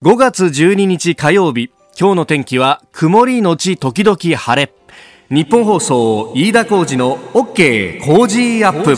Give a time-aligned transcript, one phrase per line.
[0.00, 4.72] 5月12日火曜日今日の天気は曇りのち時々晴れ。
[5.28, 8.96] 日本放送飯田浩二の OK 工事アップ。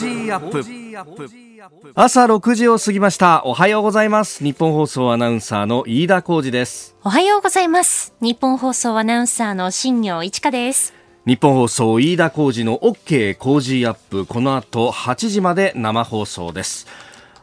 [1.95, 3.41] 朝6時を過ぎました。
[3.47, 4.45] おはようございます。
[4.45, 6.95] 日本放送アナウンサーの飯田浩二です。
[7.03, 8.13] おはようございます。
[8.21, 10.93] 日本放送アナウンサーの新業一華です。
[11.25, 14.27] 日本放送飯田浩二の OK 工事アップ。
[14.27, 16.87] この後8時まで生放送です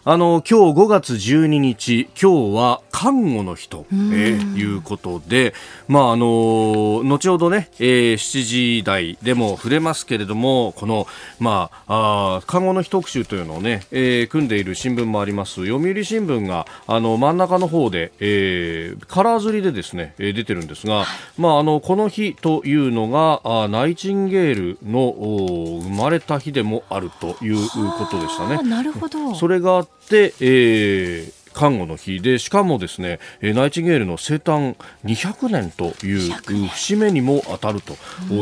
[0.09, 5.54] あの今日5月12日今日は看護の日と、えー、いうことで、
[5.89, 11.07] まああの後ほどね、えー、7時台でも触れますけれどもこの
[11.41, 21.04] まああ看護の日特集というのをね、えー、組んでいる新聞もあります読売新聞があの真ん中の方で、えー、カラー刷りでですね、えー、出てるんですが、
[21.37, 28.63] まああのこの日というのがあナイチンゲールの生まれた日でもあるということでしたね。
[28.63, 29.35] なるほど。
[29.35, 29.96] それがで、
[30.39, 34.75] えー、看護の日でしかもですねナイチンゲールの生誕
[35.06, 36.31] 200年という
[36.70, 37.95] 節目にも当たると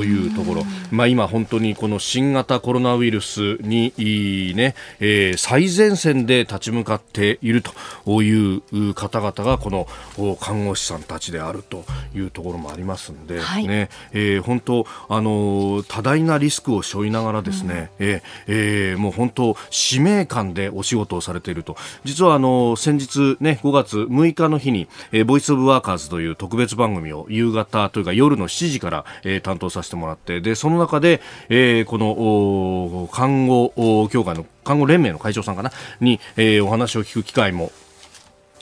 [0.03, 3.93] いうところ、まあ、今本当にこの新型コロナウイルスに
[4.53, 7.63] ね、えー、最前線で立ち向かっている
[8.05, 9.87] という方々がこの
[10.35, 21.77] 看護師さんたちであるというところもありますんで、はい、ねえー、本当あの多大なリスクを背負いながらですね、うん、えー、えー、もう本当使命感でお仕事をされていると。
[22.03, 35.71] 実はあの先日日ね、5月6日の日に、えー、ボイスオブワーカーズという特別番組を夕方というか夜の7時から、えー、担当させてもらって、で、その中で、えー、この、看護協会の看護連盟の会長さんかな？
[36.01, 37.71] に、えー、お話を聞く機会も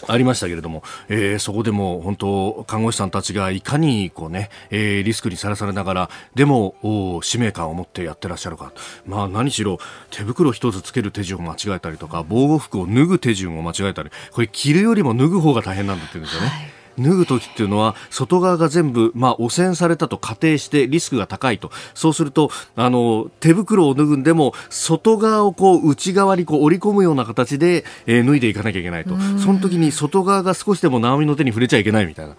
[0.08, 6.76] ありましたけれども、えー、そこでも本当、看護師さんたちがいかにこうね、えー、リスクにさらされながら、でも、
[7.22, 8.74] 使命感を持ってやってらっしゃるか。
[9.06, 9.80] まあ何しろ、
[10.12, 16.48] 手袋一つつける手順を間違えたりとか、防護服を脱ぐ手順を間違えたり、これ着るよりも脱ぐ方が大変なんだって言うんですよね。
[16.48, 21.72] はい脱ぐ時っていうのは外側が全部、まあ、汚染されたと仮定してリスクが高いと。
[21.94, 29.18] そうするとあの手袋を脱ぐんでも外側をこう内側にこう織り込むような形で、えー、脱いでいかなきゃいけないと。
[29.40, 32.36] その時に外側が少しでも直美の手に触れちゃいけないみたいな。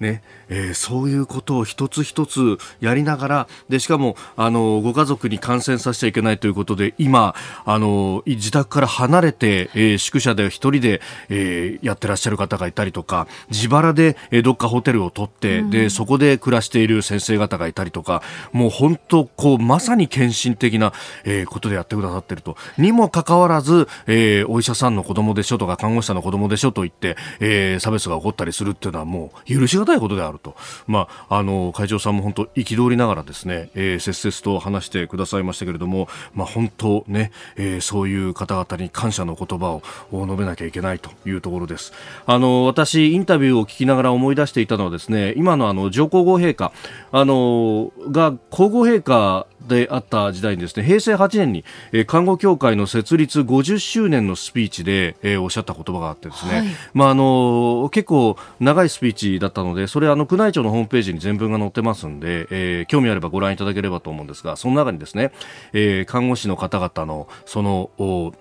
[0.00, 20.92] ねえー、そういうことを一つ一つやりながらでしかもあのご家族に感染させちゃいけないということで今あの自宅から離れて、えー、宿舎で一人で、えー、やってらっしゃる方がいたりとか自腹で、えー、どっかホテルを取って、うん、でそこで暮らしている先生方がいたりとかもう本当こうまさに献身的な、
[21.24, 22.56] えー、ことでやってくださってると。
[22.76, 39.82] にもかかわらず、えー、お医者さんの子供でしょとか看護師さんの子供でしょと言って、えー、差別が起こったりするっていうのはもう許し難いことであると、まあ、あの会長さんも本当憤りながらですね、えー、切々と話してくださいましたけれども、まあ、本当ね、えー、そういう方々に感謝の言葉を
[40.12, 41.92] 述べなきゃいけないというところです。
[42.26, 46.72] あの私インタビューを聞きながら思い出していたのはですね今のあの上皇后陛下
[47.12, 65.32] あのが皇后陛下であった時代にですね平成8年に、えー、看護協会の設立50周年のスピーチで、えー、おっしゃった言葉があってですね、はい、まああの結構長いスピーチだったのでそれあの宮内庁のホームページに全文が載ってますんで、えー、興味あればご覧いただければと思うんですがその中にですね、
[65.72, 68.32] えー、看護師の方々のその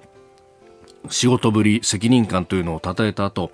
[1.09, 3.51] 仕事ぶり責任感というのを称えた後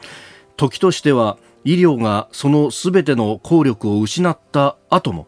[0.58, 5.28] 時としては医療がそのすべての効力を失った後も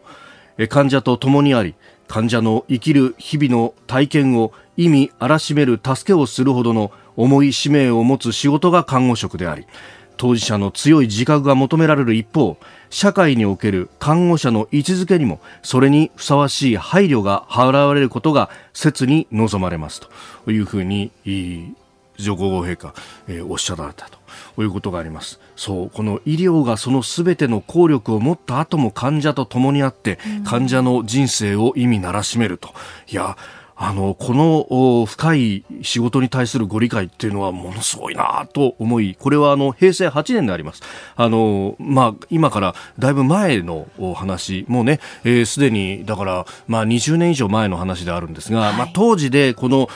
[0.69, 1.75] 患者と共にあり
[2.09, 9.67] 患者の生きる日々の体験を意味荒らしめる助けをするほどの重い使命を持つ仕事が看護職であり
[10.17, 12.57] 当事者の強い自覚が求められる一方
[12.89, 20.01] 社会における看護者の位置づけにもそれにふさわしい配慮が払われることが切に望まれます
[20.43, 21.11] というふうに
[22.21, 22.93] 上皇后陛下、
[23.27, 24.07] えー、おっしゃられた
[24.55, 25.39] ということがあります。
[25.55, 32.73] そうこの医療がそのすべての効力を持った後も患者と共にあって、患者の人生を意味ならしめると。
[33.07, 33.37] いや
[33.81, 40.81] あの、この深い仕事に対するご理解っていうのはものすごいなと思い、これはあの、平成8年であります。
[41.15, 49.87] あの、まあ、今からだいぶ前の話、もうね、す、えー、で、に、だから、まあ、20年以上前の話であるんですが、はい、まあ、当時でこの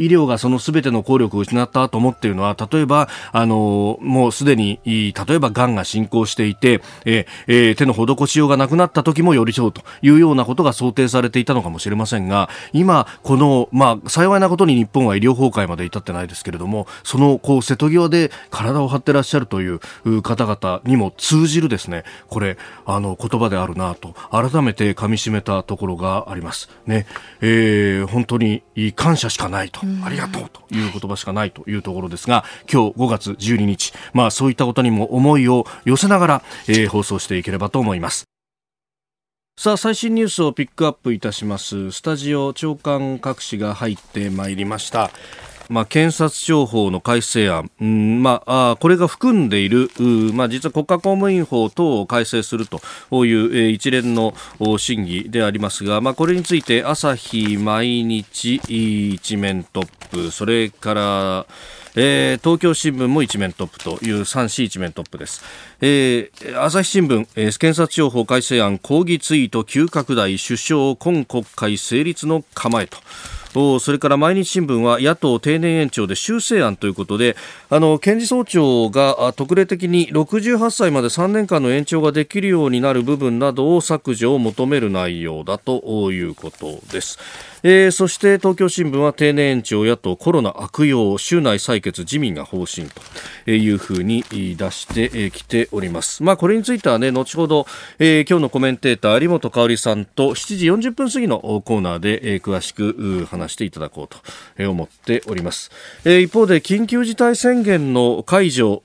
[0.00, 19.80] 医療がその全ての効力を失ったと思っているのは、例えば、あの、もうすでに、例えば癌が進行していて、えー、手の施しようがなくなった時も寄り添うというようなことが想定されていたのかもしれませんが、今、この、まあ、幸いなことに日本は医療崩壊まで至ってないですけれども、その、こう、瀬戸際で体を張ってらっしゃるという
[20.22, 22.56] 方々にも通じるですね、これ、
[22.86, 26.70] あの、言葉であるなと、改めて噛み締めたところがあります。
[26.86, 27.06] ね、
[27.40, 28.62] えー、本当に
[28.94, 38.30] 感謝しかないと、ありがとうという言葉しかないというところですが、今日5月12日、まあ、そういったことにも思いを寄せながら、えー、放送していければと思います。
[39.60, 41.90] さあ最新ニュースをピックアップいたします。
[41.90, 45.10] スタジオ長官各紙が入ってまいりました。
[45.68, 49.90] まあ、検察庁法の改正案、うんまあ、これが含んでいる、
[50.32, 52.80] まあ、実は国家公務員法等を改正すると
[53.26, 54.32] いう、えー、一連の
[54.78, 60.30] 審議でありますが、まあ、これについて朝日毎日一面トップ。
[60.30, 61.46] それから
[61.96, 65.42] えー、東京新聞も一面トップという3紙一面トップです、
[65.80, 72.98] えー、朝日新聞、えー、検察庁法改正案抗議ツイート急拡大首相今国会成立の構えと
[73.80, 77.36] それから毎日新聞は野党定年延長で修正案ということで
[77.68, 87.18] あの検事総長が特例的に68歳まで3年間の延長ができるようになる部分などを削除を求める内容だということです。
[87.62, 92.88] えー、そして東京新聞は定年延長野党コロナ悪用週内採決自民が方針
[93.44, 96.22] というふうに出してきております。
[96.22, 97.66] まあこれについてはね後ほど、
[97.98, 104.08] えー、今日のコメンテーター有本香里さんと7時40分過ぎのコーナーで、えー、詳しく話していただこう
[104.56, 105.70] と思っております。
[106.06, 108.82] えー、一方で緊急事態宣言の解除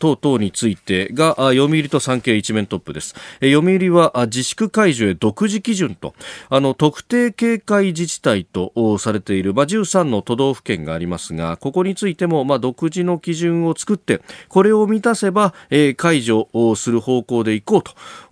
[0.00, 3.14] 等々についてが読売と産経一面トップです。
[3.40, 6.14] えー、読売は自粛解除へ独自基準と
[6.48, 17.82] あの特定警戒自治治体とされている、まあ、13の都道府県がありますがここについても、まあ、独自の基準を作ってこれを満たせば、えー、解除をする方向でいこう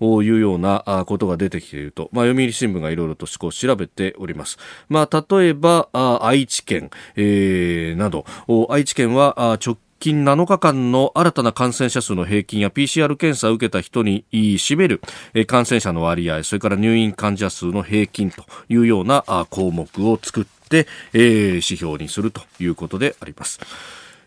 [0.01, 4.59] というようなことが出てきていると、まあ、読売新聞がいろいろと調べております。
[4.89, 5.89] まあ、例えば
[6.23, 8.25] 愛知県、えー、など
[8.71, 15.01] 愛知県は直近7日間の新たな感染者数の平均や PCR 検査を受けた人に占める
[15.47, 23.61] 感染者の割合、それから入院患者数の平均というような項目を作って、指標にするということであります。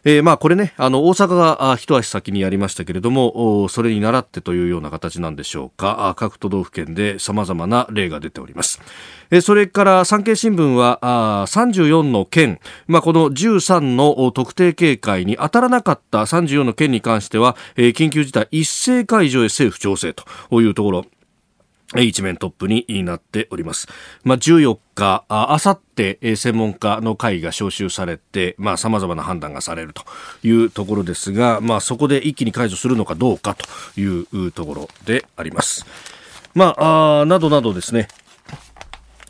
[0.09, 6.15] えー、まあこれね、あの、大阪が一足先にやりましたけれども、それに倣ってというような形なんでしょうか。
[6.18, 8.80] 各都道府県で様々な例が出ております。
[9.31, 21.06] え、それから産経新聞は、あ34の県、まあこの13の特定警戒に当たらなかった34の県に関しては、え、緊急事態一斉解除へ政府調整というところ、
[21.95, 23.88] 一面トップになっております。
[24.24, 30.04] まあ、14日、あさって専門家の会が招集されて、まあ、様々な判断がされると
[30.44, 35.86] いうところですが、まあ、そこで一気に解除するのかどうかというところであります。
[36.54, 38.10] まあ、あなどなどですね、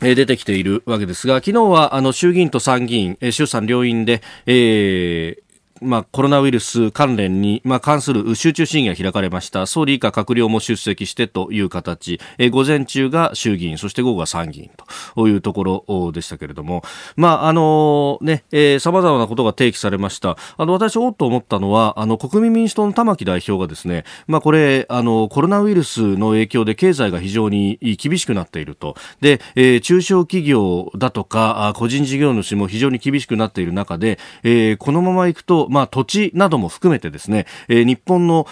[0.00, 5.47] 出てきているわけですが、昨日はあの衆議院と参議院、衆参両院で、えー、
[5.80, 9.66] まあ、コロナウイルス関連に、まあ、関する集中審議が開かれました。
[9.66, 14.70] 総理以下閣僚も出席してという形、え午前中が衆議院、そして午後は参議院
[15.14, 16.82] というところでしたけれども、
[17.16, 20.36] まあ、あのね、えー、様々なことが提起されました。
[20.56, 28.96] あの、私、おっと思ったのは、あの、国民民主党の玉木代表がですね、まあ、これ、あの、コロナウイルスの影響で経済が非常に厳しくなっていると。
[29.20, 38.46] で、えー、中小企業だとか、個人事業主も非常に厳しくなっている中で、えー、このままいくと、まあ、土地なども含めてですね、えー、日本の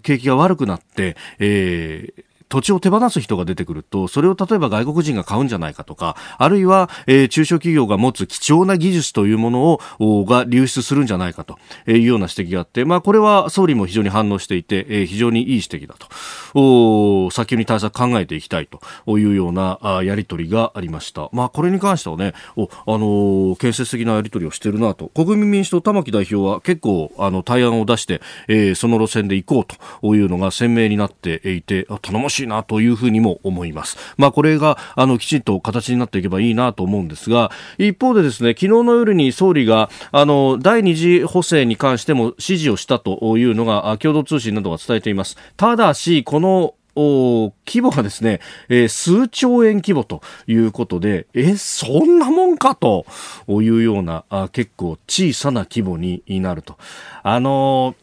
[0.00, 16.08] 景気が悪くなって、えー土地を手放す人が出てくると、それを例えば外国人が買うんじゃないかとか、あるいは、えー、中小企業が持つ貴重な技術というものを、が流出するんじゃないかというような指摘があって、まあこれは総理も非常に反応していて、えー、非常にいい指摘だと。
[16.54, 18.68] お早急に対策考えていきたい
[19.06, 21.30] というようなあやり取りがありました。
[21.32, 25.08] まあこれに関してはね、おあのー、建設的なやり取りをしてるなと。
[25.08, 33.96] 国民民主党玉木代表は結構あの対案を出して、えー、その路線で行こうというのが鮮明になっていて、頼もしいしいなというふうにも思います。
[34.16, 45.36] まあこれがあのきちんと形になっていけばいいなと思うんですが、一方でですね、昨日の夜に総理があの第二次補正に関しても指示をしたというのが共同通信などが伝えています。
[45.56, 53.06] ただし、この規模がですね、えー、数兆円規模ということで、え、そんなもんかと
[53.48, 56.76] いうような、あ結構小さな規模になると。
[57.22, 58.01] あのー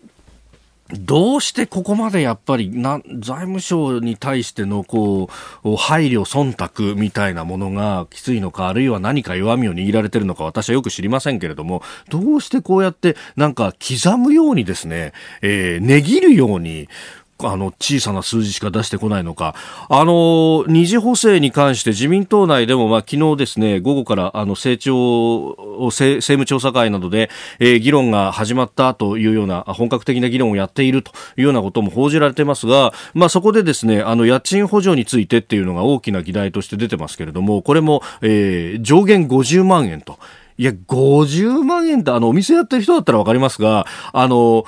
[0.91, 5.29] どうしてここまでやっぱりな財務省に対してのこ
[5.63, 16.89] う配慮、忖度みたいなものがきついのか、あるいは何か弱みを握られてるのか、私はよく知りませんけれども、どうしてこうやってなんか刻むようにですね、えー、値切るように、
[17.43, 19.55] あの、小さな数字しか出してこないのか。
[19.89, 25.55] あの、二次補正に関して自民党内でも、まあ、昨日ですね、午後から、あの、政調、
[25.85, 27.29] 政務調査会などで、
[27.59, 40.19] えー、議論が始まったというような、本格的な議論をやっているというようなことも報じられてますが、まあ、そこでですね、あの、家賃補助についてっていうのが大きな議題として出てますけれども、これも、えー、上限50万円と。
[40.57, 44.65] いや、50万円ってあの、お店やってる人だったらわかりますが、あの、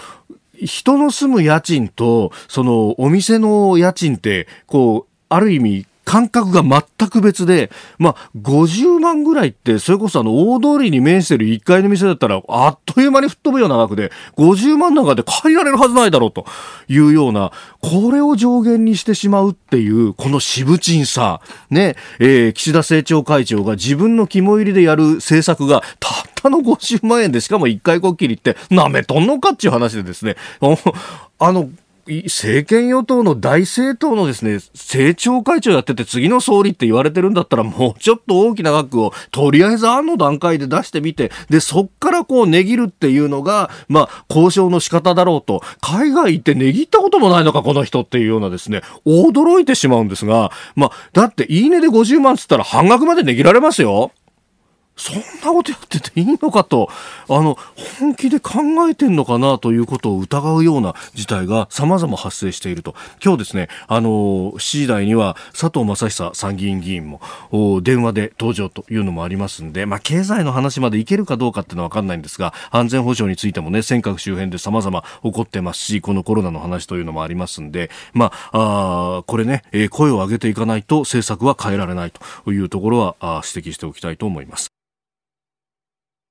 [0.66, 16.46] 人の住む家賃と、そのお店の家賃って、こう、ある意味、感覚が全く別で、まあ、50万ぐらいって、それこそあの、大通りに面してる1階の店だったら、あっという間に吹っ飛ぶような額で、50万なんかで借りられるはずないだろうと
[16.90, 21.40] いうような、これを上限にしてしまうっていう、この渋鎮さ、
[21.70, 30.36] ね、えー、岸田政調会長が自分の肝入りでやる政策が、たったの50万円で、しかも1回こっきりって、なめとんのかっていう話でですね、
[31.40, 31.70] あの、
[32.08, 54.12] 政権与党の大政党のですね、政調会長やってて次の総理って言われてるんだったらもうちょっと大きな額をとりあえず案の段階で出してみて、で、そっからこう値切るっていうのが、まあ、交渉の仕方だろうと、海外行って値切ったこともないのか、この人っていうようなですね、驚いてしまうんですが、まあ、だっていいねで50万つったら半額まで値切られますよ。
[55.02, 56.88] そんなことやってていいのかと、
[57.28, 57.58] あの、
[58.00, 62.94] 本気で考えてんのかなということを疑うような事態が様々発生していると。
[63.24, 64.10] 今日ですね、あの、
[64.52, 67.20] 7時台には佐藤正久参議院議員も
[67.82, 82.12] 電話で登場というのもありますんで、まあ、経済の話までいけるかどうかっていうのはわかんないんですが、安全保障についてもね、尖閣周辺で様々起こってますし、このコロナの話というのもありますんで、まあ、あこれね、声を上げていかないと政策は変えられない
[82.44, 83.16] というところは
[83.52, 84.72] 指摘しておきたいと思います。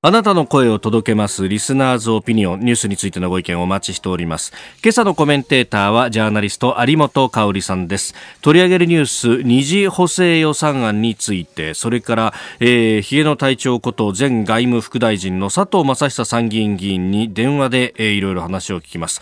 [0.03, 4.51] あなたの声を届けますリスナーズオピニオンニュースについてのご意見をお待ちしております。
[4.83, 8.15] 今朝のコメンテーターはジャーナリスト有本香里さんです。
[8.41, 19.21] 取り上げるニュース二次補正予算案について、それから、えー、髭の隊長こと前外務副大臣の佐藤正久参議院議員に電話で、えー、いろいろ話を聞きます。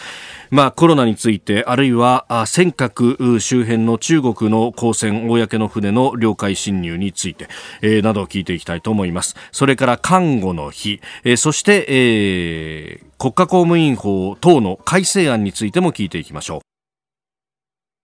[0.52, 7.48] まあ、コロナについて、あるいは尖閣周辺の中国の公船、公の船の領海侵入について、
[7.82, 9.36] えー、などを聞いていきたいと思います。
[9.52, 16.69] それから看護の日、えー、そして、えー、国家公務員法等の改正案についても聞いていきましょう。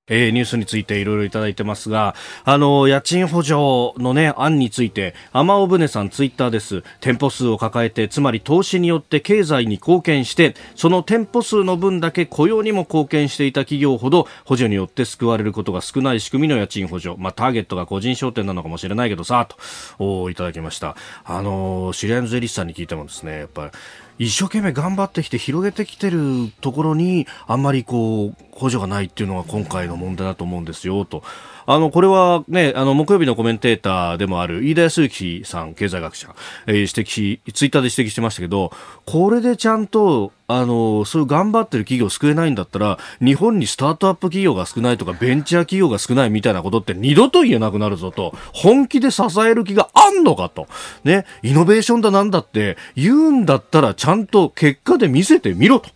[0.07, 3.55] えー、ニュースについていろいろいただいてますが、あの、家賃補助
[3.97, 6.83] のね、案について、天尾船さんツイッターです。
[7.00, 17.15] 店舗数を抱えて、つまり投資によって経済に貢献して、その店舗数の分だけ雇用にも貢献していた企業ほど、補助によって救われることが少ない仕組みの家賃補助。
[17.17, 19.57] まあ、ターゲットが個人商店なのかもしれないけどさ、と、
[19.97, 20.95] おいただきました。
[21.24, 23.71] あの、知り合いの税理士さんに聞いてもですね、やっぱり、
[24.17, 31.24] 一生懸命頑張ってきて広げてきてるところにあんまりこう補助がないっていうのが今回の問題だと思うんですよと。
[31.67, 36.36] あの、これはね、あの、木曜日のコメンテーターでもある飯田康之さん、経済学者、
[36.67, 38.72] えー、指摘し、ツイッターで指摘してましたけど、
[39.05, 50.67] これでちゃんと、あの、そういう頑張ってる企業を救えないんだったら、日本にスタートアップ企業が少ないとか、ベンチャー企業が少ないみたいなことって二度と言えなくなるぞと、本気で支える気があんのかと。
[51.03, 55.89] ね、イノベーションだなんだって言うんだったら、ちゃんと結果で見せてみろと。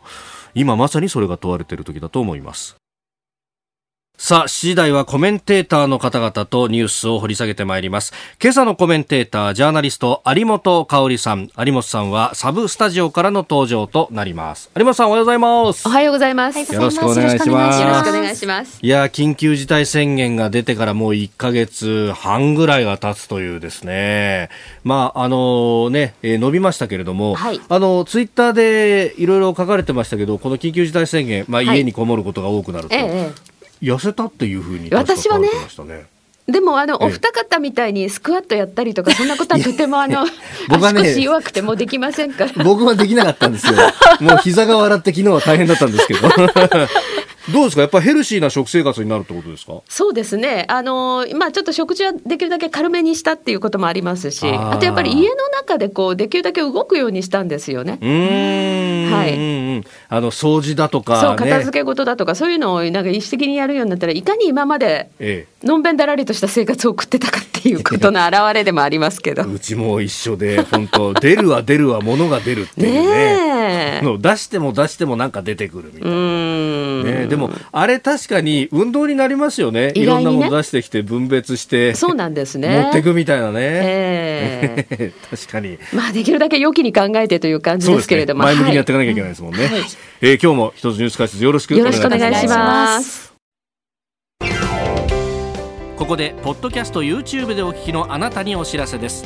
[0.55, 2.78] 今まさにそれが問われている時だと思います。
[4.21, 8.11] さあ、7時台はコメンテーターの方々とニュースを掘り下げてまいります。
[8.43, 11.49] 今朝のコメンテーター、ジャーナリスト、有本香里さん。
[11.57, 14.71] 有本さんはサブスタジオからの登場となります。
[14.77, 15.87] 有本さん、おはようございます。
[15.87, 16.59] おはようございます。
[16.59, 17.81] よろしくお願いします。
[17.81, 18.79] よろしくお願いします。
[18.81, 24.49] いや、緊急事態宣言が出てからもう1ヶ月半ぐらいが経つというですね。
[24.83, 32.95] まあ、あのね、えー、伸びましたけれども、はい、あの、ツイッターでいろいろ書かれてましたけど、この緊急事態宣言、まあ、家にこもることが多くなると。
[32.95, 33.48] はいええ
[33.81, 35.49] 痩せたっていうふうに私はね
[36.47, 40.25] でもあのお二方みたいにスクワットやったりとかそんなことはとてもあの
[40.67, 42.63] 僕は、ね、足腰弱くてもできませんから。
[42.63, 43.73] 僕はできなかったんですよ。
[44.19, 46.27] もう膝が笑って昨日は大変だったんですけど
[47.51, 47.81] どうですか？
[47.81, 49.73] やっぱヘルシーな食生活になるってことですか？
[49.87, 50.65] そうですね。
[50.69, 57.97] あの、まあちょっと食事はできるだけ軽めにしたっていうこともありますし、あとやっぱり家の中でこう、できるだけ動くようにしたんですよね。
[58.01, 59.11] うん。
[59.11, 59.33] はい。
[60.09, 65.09] あの、掃除だとか、ね、そう、片付け事だとか、そういうのをなんか意識的にやるようになったら、いかに今まで、
[65.63, 69.43] のんべんだらりとした生活を送ってたかっていうことの表れでもありますけど。
[69.49, 74.01] うちも一緒で、本当 出るは出るは物が出るっていうね。
[74.01, 76.15] ね出しても出してもなんか出てくるみたいな。
[77.21, 79.87] ねでもあれ確かに運動になりますよね。
[79.87, 81.95] ねいろんなもの出してきて分別して。
[81.95, 82.81] そうなんですね。
[82.83, 83.59] 持っていくみたいなね。
[83.61, 85.77] えー、 確かに。
[85.93, 88.43] まあできるだけ良きに考えてという感じですけれども。
[88.43, 89.65] ね、前向きにやっていかなきゃいけないですもんね。
[89.65, 89.81] はい、
[90.21, 93.33] えー、今日も一つニュース解説よろしくお願いします。
[95.97, 99.25] ここでポッドキャスト YouTube でお聞きのあなたにお知らせです。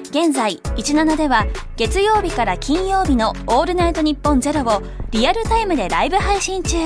[0.11, 1.45] 現在17では
[1.77, 6.77] 月曜日から金曜日の「オールナイトニッポンゼロをリアルタイムでライブ配信中。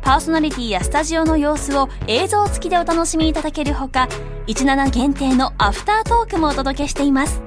[0.00, 4.08] パーソナリティやスタジオの様子を映像付きでお楽しみいただけるほか
[4.46, 7.42] 17限定のアフタートークもお届けしています。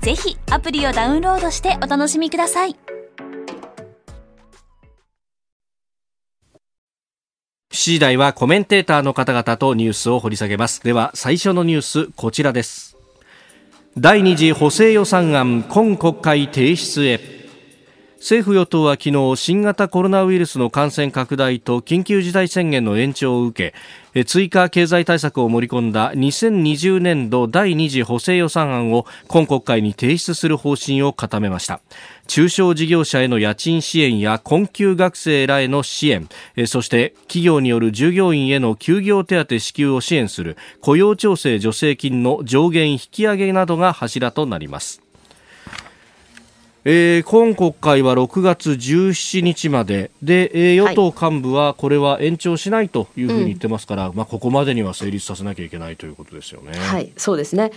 [0.00, 2.76] ぜひアプリをダウンロードしてお楽しみください。
[7.72, 10.82] 7時台はコメンテーターの方々とニュースを掘り下げます。
[10.82, 12.93] では最初のニュースこちらです。
[13.96, 17.20] 第2次補正予算案今国会提出へ。
[18.24, 23.74] 政府与党は昨日新型コロナウイルスの感染拡大と緊急事態宣言の延長を受
[24.14, 31.82] け追加経済対策を盛り込んだ2020年度第二次補正予算案を今国会に提出する方針を固めました。
[32.26, 36.26] 中小事業者への家賃支援や困窮学生らへの支援
[36.66, 45.03] そして企業による従業員への休業手当支給を支援する雇用調整助成金の上限引き上げなどが柱となります。
[46.86, 50.10] えー、今国会は6月17日まで。
[50.22, 56.78] で、えー、与党幹部はこれは延長しないというふうに言ってますから、うん、まあ、ここまでには成立させなきゃいけないということですよね。
[56.78, 57.72] はいそうですね。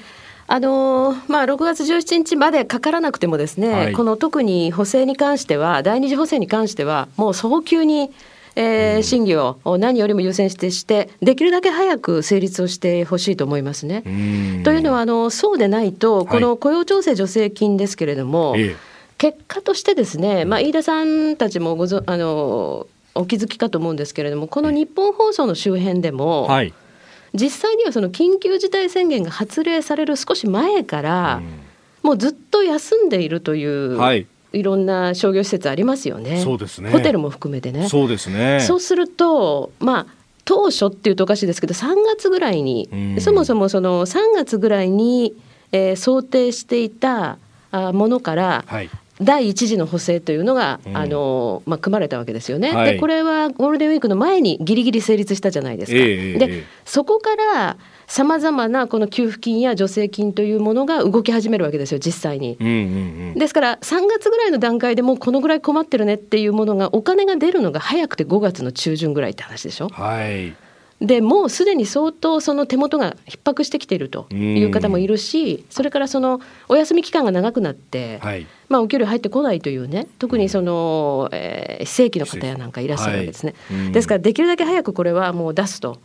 [0.50, 8.12] あのー、まあ、6月17日までかからなくてもですね、はい、この特に補正に関しては第二次補正に関してはもう早急に
[8.60, 14.02] えー、審議を何よりも優先してしてできるだけ早く成立をしてほしいと思いますね。
[14.64, 18.76] というのはあのそうでないとこの雇用調整助成金ですけれども、はい、
[19.17, 26.73] 結果としてですね、まあ、飯田さんたちもごぞあのお気づきかと思うんですけれどもこの日本放送の周辺でも、はい
[27.34, 31.41] 実際にはその緊急事態宣言が発令される少し前から、
[32.01, 36.41] もうずっと休んでいるという、はい、いろんな商業施設ありますよね。
[36.41, 36.89] そうですね。
[36.89, 37.89] ホテルも含めてね。
[37.89, 38.62] そうですね。
[38.62, 40.08] そうすると、まあ
[40.45, 45.36] 当初っていうとおかしいですけど、3月ぐらいに、そもそもその3月ぐらいに、
[45.73, 47.38] えー、想定していた
[47.71, 48.89] あものから、はい、
[49.21, 55.97] 第一次の補正というのが、うん、あのまあ、組まれたわけですよね、はい、でこれはゴールデンウィークの前にぎりぎり成立したじゃないですか。
[55.97, 57.77] えー、でそこから
[58.08, 62.75] さまざまなこの給付金や助成金というものが動き始めるわけですよ実際に、うんうんう
[63.32, 69.89] ん、ですから3月ぐらいの段階でもうこのぐらい困ってるねっていうものがお金が出るのが早くて5月の中旬ぐらいって話でしょ。
[69.89, 70.66] はい
[71.02, 86.00] でもうすでに相当その手元が逼迫してきているという方もいるしそれからそのお休み期間が長くなって、はい、まあ、お給料入ってこないというね特にその、えー、非正規の方やなんかいらっしゃるわけですね、はい、ですからできるだけ早くこれはもう出すと。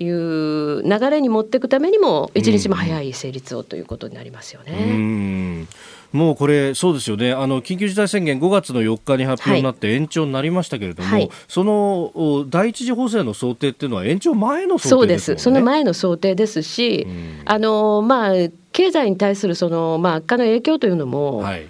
[0.00, 5.66] いう流れに持っていくためにも一日も早い成立をということになりますよね。
[6.12, 17.06] もうこれ、そうですよね、あの緊急事態宣言、5月の4日に発表になって延長になりましたけれども、はい、その第一次補正の想定っていうのは、延長前の想定、ね、そうです、その前の想定ですし、
[17.44, 18.32] あのまあ、
[18.72, 21.66] 経済に対するその、まあ、悪化の影響というのも、はい、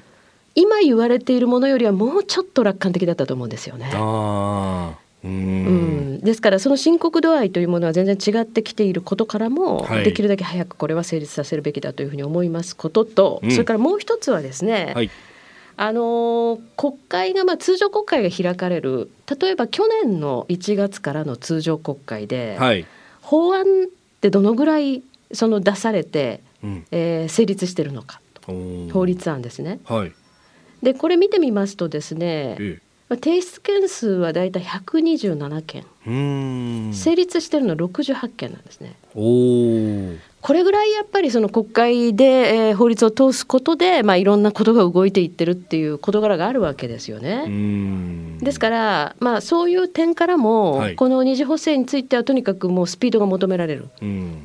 [0.54, 3.90] 今言われているものよりはもうちょっと楽観的だったと思うんですよね。
[3.94, 15.10] あうん、ですからその深刻度合いというものは全然違ってきていることからも、はい、できるだけ早くこれは成立させるべきだというふうに思いますことと、うん、それからもう一つはですね、はい、
[15.76, 22.86] あの国会が、まあ、通常国会が開かれる例えば去年の1月からの通常国会で、はい、
[23.20, 23.66] 法案っ
[24.20, 25.02] てどのぐらい
[25.32, 28.20] その出されて、うん、えー、成立してるのか
[28.92, 29.78] 法律案ですね。
[30.82, 35.84] でこれ見てみますとですね、ええ提出件数はだいたい127件。
[36.92, 38.96] 成立してるの68件なんですね。
[40.40, 48.38] これぐらいやっぱりその国会で、えー、法律を通すことで、まあ、いろんなことが動いていってるっていう事柄があるわけですよね。
[48.40, 53.88] ですから、まあ、そういう点からも、はい、この二次補正についてはとにかくもうスピードが求められる。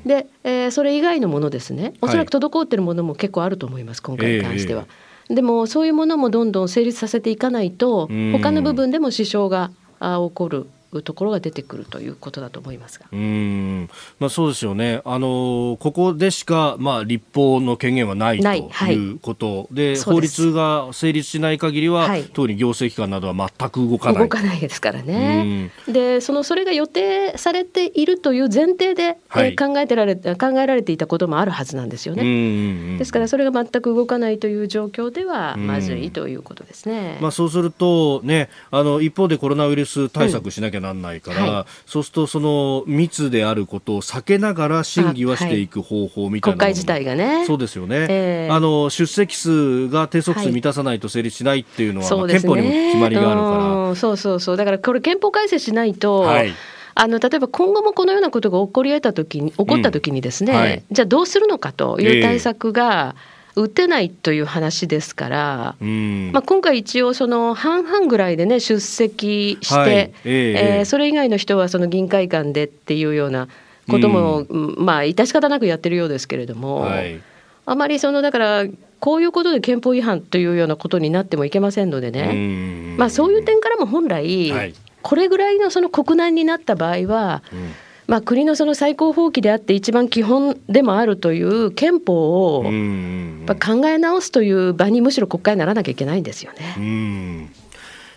[0.05, 1.93] で、えー、それ以外のものですね。
[2.01, 4.81] おそらく滞ってるものも結構あると思います、今回に関しては。
[4.81, 4.87] えー、
[5.33, 10.67] でもそういうものもどんどん成立させていかないと他の部分でも支障が起こる
[11.01, 13.05] ところが出てくるということだと思いますが。
[13.11, 13.89] うん。
[14.19, 18.53] まあ、そうですよね、あのここでしか、まあ、立法の権限はないと
[18.91, 24.23] いうこと、はい、で法律が成立しない限りは、はい、特に行政機関などは全く動かない。
[24.23, 25.71] 動かないですからね。
[25.87, 32.97] でそのそれが予定されているという前提で、はい、えー、考えてられ考えられていたこともあるはずなんですよね。
[32.97, 37.17] ですからそれが全く動かないという状況ではまずいということですね。
[37.21, 47.45] まあ、そうすると、ね、あの一方でコロナウイルス対策しなきゃなんないから、はい、そうするとその密であることを避けながら審議はしていく方法みたいな、国会自体がね。
[47.47, 54.57] そうですよね、えー、あの出席数が定則数満たさないと成立しないっていうのは、はい、憲法にも決まりがあるから、そうそうそう。
[54.57, 56.53] だからこれ憲法改正しないと、はい。
[56.95, 73.47] あの例えば今後もこのようなことが起こり得た時に起こった時にですね、うんはい、じゃあどうするのかという対策が、えー打てないという話ですから、まあ、今回一応その半々ぐらいでね出席して、はい、えー、えー、それ以外の人はその議員会館でっていうような
[73.89, 74.45] ことも、
[74.77, 77.21] まあ致し方なくやってるようですけれども、はい、
[77.65, 78.65] あまりそのだから
[78.99, 87.73] こういうことで憲法違反というようなことになってもいけませんのでね、まあ、そういう点からも本来、はい、これぐらいのその国難になった場合は、うん
[88.07, 92.69] まあ、国のその最高法規であって一番基本でもあるという憲法を考
[93.87, 97.49] え直すという場にむしろ国会にならなきゃいけないんですよね。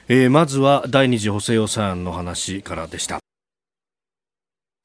[0.09, 3.19] えー、まずは第二次補正予算の話からでした。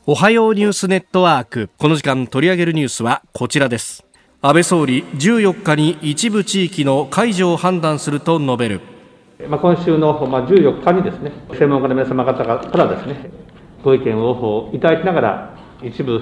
[0.08, 1.70] おはようニュースネットワーク。
[1.78, 4.04] この時間取り上げるニュースはこちらです。
[4.42, 8.82] 安倍総理、14日に一部地域の解除を判断すると述べる。
[9.48, 13.30] まあ、今週の14日にですね、専門家の皆様方からですね、
[13.84, 16.20] ご意見をいただきながら、一部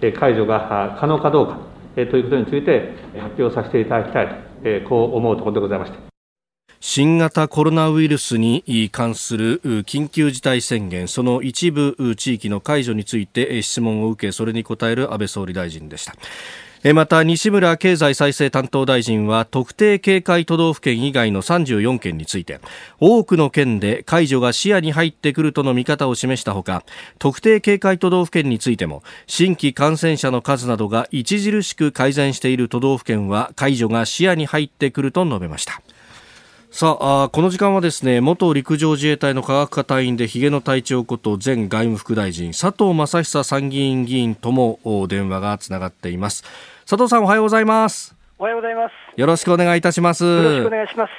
[0.00, 1.58] 解除が可能かどうか
[1.94, 4.28] ということについて発表させていただきたい
[4.82, 6.14] と、こう思うところでございました。
[6.86, 16.14] 新型コロナウイルスに関する緊急事態宣言その一部地域の解除について質問を受けそれに答える安倍総理大臣でした
[16.92, 22.60] また西村経済再生担当大臣は特定警戒都道府県以外の34県について
[23.00, 26.84] 多くの県で解除が視野に入ってくるとの見方を示したほか
[27.18, 35.80] 特定警戒都道府県についても新規感染者の数などが著しく改善している都道府県は解除が視野に入ってくると述べました。
[36.70, 46.42] さあこの時間はですね元陸上自衛隊の科学課隊員でひげの隊長こと前外務副大臣佐藤正久参議院議員とも電話がつながっています。
[46.86, 48.14] 佐藤さんおはようございます。
[48.38, 48.92] おはようございます。
[49.18, 50.22] よろしくお願いいたします。
[50.22, 51.10] よろしくお願いします。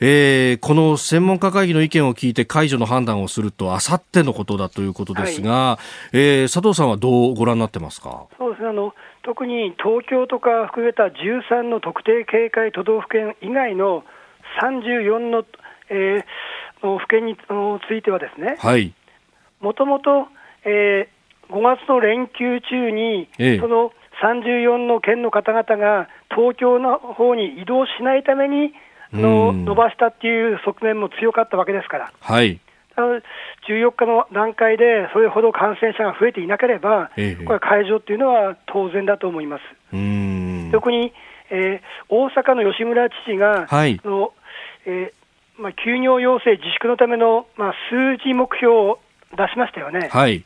[0.00, 5.78] えー、この専門家会議の意見を聞いて解除の判断をするとあさってのことだということですが、は
[6.12, 8.26] い、えー、佐藤さんはどうご覧になってますか？
[8.36, 8.70] そうですね。
[8.70, 14.02] あの特に東京とか含めた13の特定警戒都道府県以外の
[14.60, 15.44] 34の、
[15.88, 18.56] えー、の府県についてはですね、
[19.60, 20.26] もともと、
[20.64, 28.72] えー、5月の連休中に、ええ、その34の県の方々が東京の方に移動しないために
[29.12, 32.12] の伸ばしたっていう側面も強かったわけですから。
[32.20, 32.60] はい。
[33.68, 39.62] 14日の段階でそれほど感染者が増えていなければ、ええ、これ、会場っていうのは当然だと思います。
[40.72, 41.12] 特に、
[41.50, 44.32] えー、大阪の吉村知事が、はい、の
[44.84, 45.22] えー
[45.62, 48.98] まあ、休業要請自粛のための、まあ、数字目標を
[49.36, 50.08] 出しましたよね。
[50.10, 50.44] はい、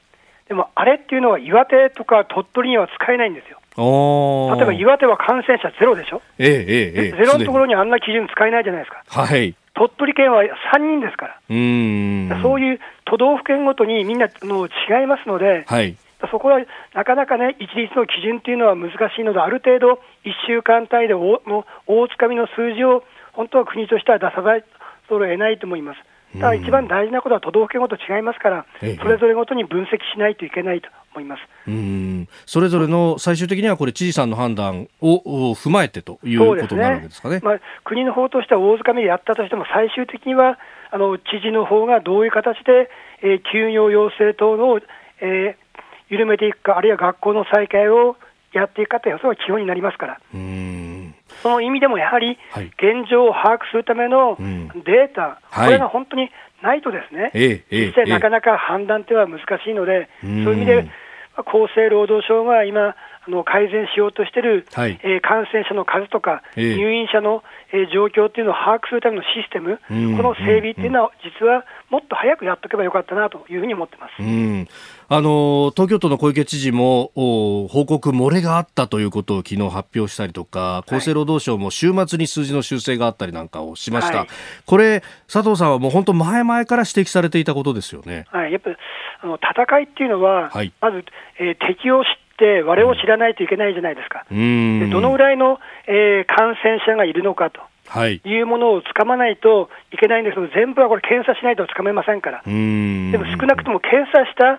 [0.48, 3.58] でも、あれっていうのは岩手とか鳥取には使えないんですよ。
[3.76, 12.40] 例えば岩手は感染者ゼロでしょ、ええええ、ゼロのところにあんな基準使えないじゃないですか、はい、鳥取県は3人ですから、うん。
[12.42, 15.96] そういう都道府県ごとにみんなの違いますので、はい、
[16.30, 16.60] そこは
[16.94, 21.42] なかなかね、一律の基準っていうのは難しいので、ある程度、1週間単位で大
[21.86, 24.64] 大つかみの数字を本当は国としては出さざる
[25.10, 26.00] を得ないと思います。
[26.34, 31.40] ただ一番大事なことは都道府県ごと違いますから、それぞれごとに分析しないといけないと思います。
[31.66, 32.28] うん。
[32.44, 40.58] それぞれの最終的にはこれ、知事さんの判断を踏まえてということになるわけですかね、ね、まあ、国の方としては大掴みでやったとしても、最終的には
[40.90, 42.90] あの知事の方がどういう形で、
[43.22, 44.80] えー、休業要請等の、
[45.20, 45.56] えー、
[46.10, 48.16] 緩めていくか、あるいは学校の再開を
[48.52, 50.20] やっていくかという、それは基本になりますから。
[50.34, 50.95] うん
[51.46, 52.38] その意味でもやはり、
[52.76, 54.36] 現状を把握するための
[54.84, 56.30] データ、はい、これが本当に
[56.60, 60.90] ないとですね、ええ、実際なかなか判断っては難しいので、そういう意味で、
[61.36, 62.96] 厚生労働省が今、あ
[63.28, 74.22] の改善しようとしている、はい、えー、感染者の数とか、えー、入院者の、えー、状況っていうのを把握するためのシステム、この整備っていうのは、実はもっと早くやっとけばよかったなというふうに思ってます。
[74.22, 74.68] うん。
[75.08, 84.28] あの東京都の小池知事も報告漏れがあったということを昨日発表したりとか厚生労働省も週末に数字の修正があったりなんかをしました、はい、
[84.66, 88.24] これ佐藤さんはもう本当前々から指摘されていたことですよね。
[88.30, 88.76] はい、やっぱり
[89.20, 91.04] あの戦いっていうのは、はい、まず、
[91.38, 92.08] えー、敵を知
[92.44, 94.24] 我を知らないといけないじゃないですか。
[94.30, 94.36] で
[94.86, 97.60] どのぐらいの、えー、感染者がいるのかと。
[97.88, 104.58] はい、いうものをつかまないといけないんですけど、全部はこれ、検査しないとつかめませんから、でも少なくとも検査した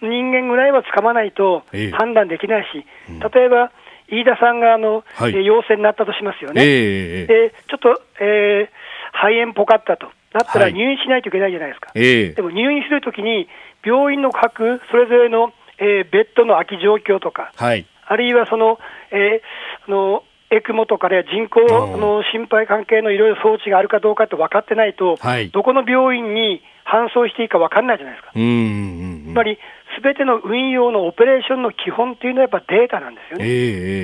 [0.00, 2.86] 人間ぐらいはつかまないと判断できないし、
[3.34, 3.70] 例えば、
[4.08, 10.10] 飯田さんがあの、はい、陽性になったとしますよね、えー、でちょっと、えー、肺炎っぽかったと。
[10.32, 13.48] なったら入院しないといけないじゃないですか、はい、でも入院するときに、
[13.84, 15.52] 病院の各それぞれの
[15.82, 18.78] えー、ベッドの空き状況とか、はい、あるいはその、
[19.10, 21.60] えー、のエクモとかで人工
[21.96, 28.32] の心肺関係のいろいろ装置があるかどうかって分かってないと、はい、どこの病院に搬送していいか分かんないじゃないですか。
[28.32, 29.58] つまり、
[29.96, 33.44] すべての運用のオペレーションの基本っていうのはやっぱデータなんですよね。
[33.46, 33.48] え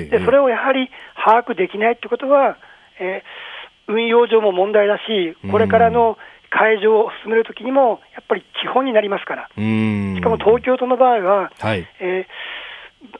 [0.07, 2.57] ー、でそれをやはり把握できないってことは、
[2.99, 6.17] えー、運用上も問題だし、これからの
[6.49, 12.27] 会場を進めるときにも、やっぱり基本になりますから、しかも東京都の場合は、はい、え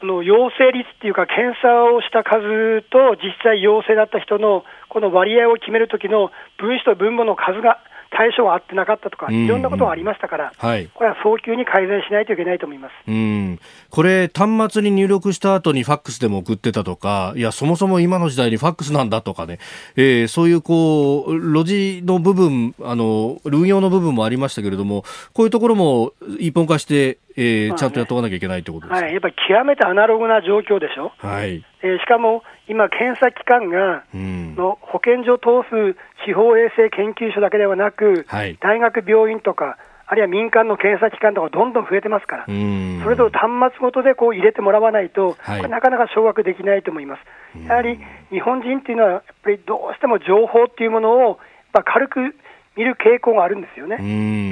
[0.02, 7.80] ー、の陽性率っていうか、検査をした数と実際陽性だった人のこの割合を決めるときの分子と分母の数が
[8.10, 12.92] 対象が合ってなかったとか、いろんなことがありましたから、はい、これは早急に改善しないといけないと思います。
[13.06, 13.58] うん。
[13.88, 19.58] これ、端末に入力した後にファックスでも送ってたとか、いや、そもそも今の時代にファックスなんだとかね、
[19.96, 31.12] えー、そういうこう、路地の部分、あの、運用の部分もありましたけれども、こういうところも一本化して、えー、ちゃんとやっておかなきゃいけないということですはい、やっぱり極めてアナログな状況でしょ？
[31.18, 31.64] はい。
[31.82, 47.20] えー、しかも、今、検査機関が、の保健所を通す地方衛生研究所だけではなく、はい、大学、病院とか、あるいは民間の検査機関とかどんどん増えてますから、それぞれ端末ごとでこう入れてもらわないと、はい、これなかなか掌握できないと思います。
[47.64, 51.38] やはり日本人っていうのは、やっぱりどうしても情報っていうものを、
[51.72, 52.34] まあ、軽く
[52.76, 53.96] 見る傾向があるんですよね。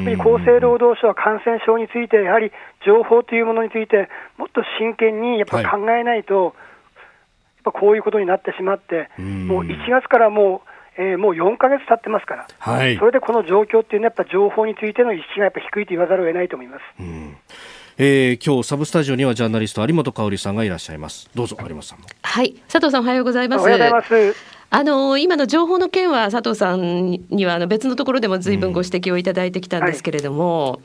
[0.04, 2.52] やっぱり厚生労働省は感染症について、やはり
[2.86, 6.54] 情報というものについて、もっと真剣にやっぱ考えないと、はい、
[7.72, 10.62] こういうことになってしまって、もう1月からも
[10.98, 16.82] う、えー、もう4か月経ってますから、はい、それでこの状況っていうのは、やっぱ情報についての意識がやっぱ低いと言わざるを得ないと思います。
[18.00, 21.28] えー、今日サブスタジオにはジャーナリスト有本香里さんがいらっしゃいます。
[21.34, 23.60] どうぞ有本さんはい佐藤さんおはようございます。
[23.60, 24.58] おはようございます。
[24.70, 30.80] あの今の情報の件は佐藤さんにはあの別のところでも随分ご指摘をいただいてきたんですけれども、うんはい、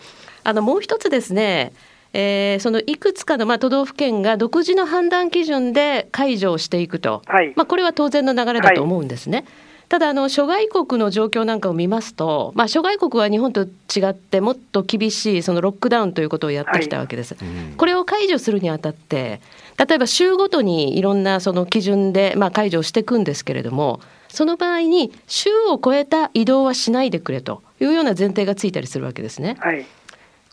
[0.45, 1.73] あのもう一つですね
[2.13, 9.39] えー、そのいくつかの、まあ、都道府県が独自の判断基準で解除をしていくと、はい、まあ、これは当然の流れだと思うんですね。
[9.39, 9.47] はい、
[9.89, 17.33] ただあの諸外国の状況なんかを見ますと、まあ、諸外国は日本と違ってもっと厳しいそのロックダウンということをやってきたわけです。
[17.33, 19.41] はい、これを解除するにあたって
[19.77, 29.57] 例えば州ごとにいろんなその基準でまあ解除していくんですけれどもその場合に州を超えた移動はしないでくれというような前提がついたりするわけですね。
[29.59, 29.83] はい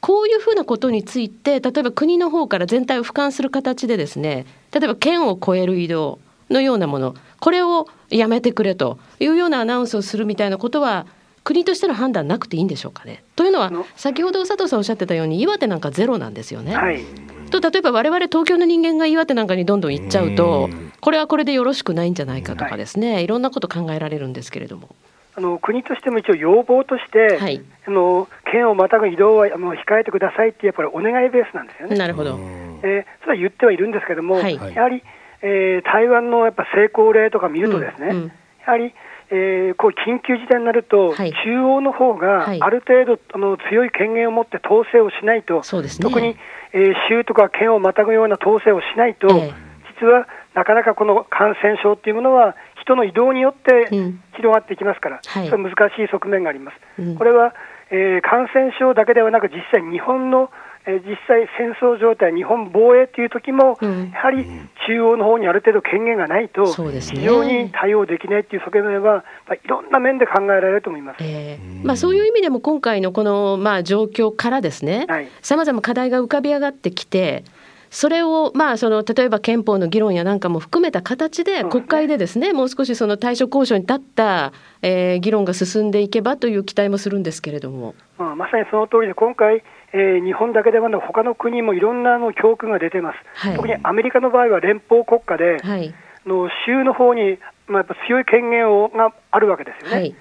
[0.01, 6.19] こういうふうなことについて例えば国の方から全体を俯瞰する形でですね例えば県を越える移動
[6.51, 11.07] のようなものこれをやめてくれというようなアナウンスをするみたいなことは
[11.45, 13.25] 国としての判断なくていいんでしょうかね。
[13.35, 16.75] というのは先ほど佐藤さんおっしゃってたように岩手なんかゼロなんですよね。
[16.75, 17.03] はい
[17.51, 24.95] と例えば我々東京の人間が岩手なんかにどんどん行っちゃうとこれはこれでよろしくないんじゃないかとかですね、はい、いろんなこと考えられるんですけれども。
[25.41, 31.97] あの国としても一応要望として、はい、あの県をまたぐ移動はあの控えてくださいってやっぱりお願いベースなんですよね。
[31.97, 32.31] なるほど。
[32.31, 35.03] えー、それは言ってはいるんですけども、はい、やはり、
[35.43, 38.33] えー、台湾のやっぱ成功例とか見るとですね、うんうん、や
[38.67, 38.93] はり
[39.33, 46.35] えー、こう緊急事態になると、はい、中央の方がある程度、あの強い権限を持って統制をしないと、ね、特に、
[46.73, 49.55] えー、州とか県をまたぐような統制をしないと、えー、
[50.01, 52.57] 実はなかなかこの感染症っていうものは、
[52.91, 53.89] 人の移動によって
[54.37, 57.03] 広がっていきますから、うん、それ難しい側面があります。
[57.03, 57.55] はい、これは、
[57.91, 60.51] えー、感染症だけではなく、実際、日本の
[60.87, 64.47] え実際、戦争状態、日本防衛という時も、うん、やはり
[64.87, 75.07] 中央の方にある程度権限がないと、非常に対応できないという側面は、まあ、いろんな面で考えられると思います、えー、まあ、そういう意味でも、今回のこの、まあ、状況からですね、
[75.43, 77.45] さまざま課題が浮かび上がってきて、
[77.91, 87.95] それを、まあ、その例えば憲法の議論やなんかも含めた形で、国会でですね、もう少しその対処交渉に立った、えー、議論が進んでいけばという期待もするんですけれども。
[88.17, 95.93] まあ、まさにその通りで、今回、えー、日本だけではなく、他の国もいろんなの教訓が出てます、はい、特にアメリカの場合は連邦国家で、はい、
[96.27, 99.97] の州の方に、まあ、やっぱ強い権限をがあるわけですよね。
[99.97, 100.15] はい、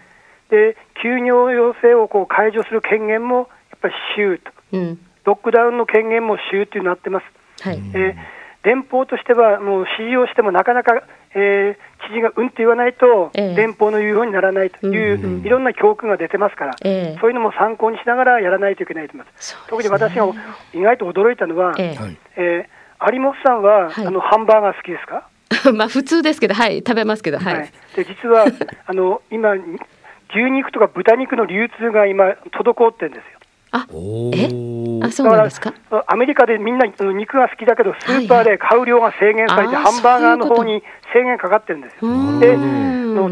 [0.50, 3.48] で休業要請をこう解除する権限もやっ
[3.80, 7.39] ぱり州と、うん、ロックダウンの権限も州というなってます。
[7.62, 11.04] はい、えー、連邦としては、もう指示をしてもなかなか、
[11.36, 19.50] えー、知事がうんと言わないと、連邦の言うようにならないという、いろんな教訓が出てますから、えー、そういうのも参考にしながらやらないといけないと思います。
[19.50, 20.26] すね、特に私が
[20.74, 25.28] 意外と驚いたのは、えー、えー、有本さんは、はい、あのハンバーガー好きですか？
[25.74, 27.54] まあ普通ですけど、はい、食べますけど、はい。
[27.56, 28.46] はい、で実は
[28.86, 29.54] あの今、
[30.32, 33.39] 牛肉とか豚肉の流通が今、滞ってるんですよ。
[33.72, 33.86] あ
[34.34, 34.50] え？
[35.04, 35.74] あそうなんですか？
[36.08, 40.82] アメリカでみんな肉が好きだけど、スーパーで買う量が制限されて、ハンバーガーの方に
[41.14, 42.40] 制限かかってるんですよ。
[42.40, 42.58] で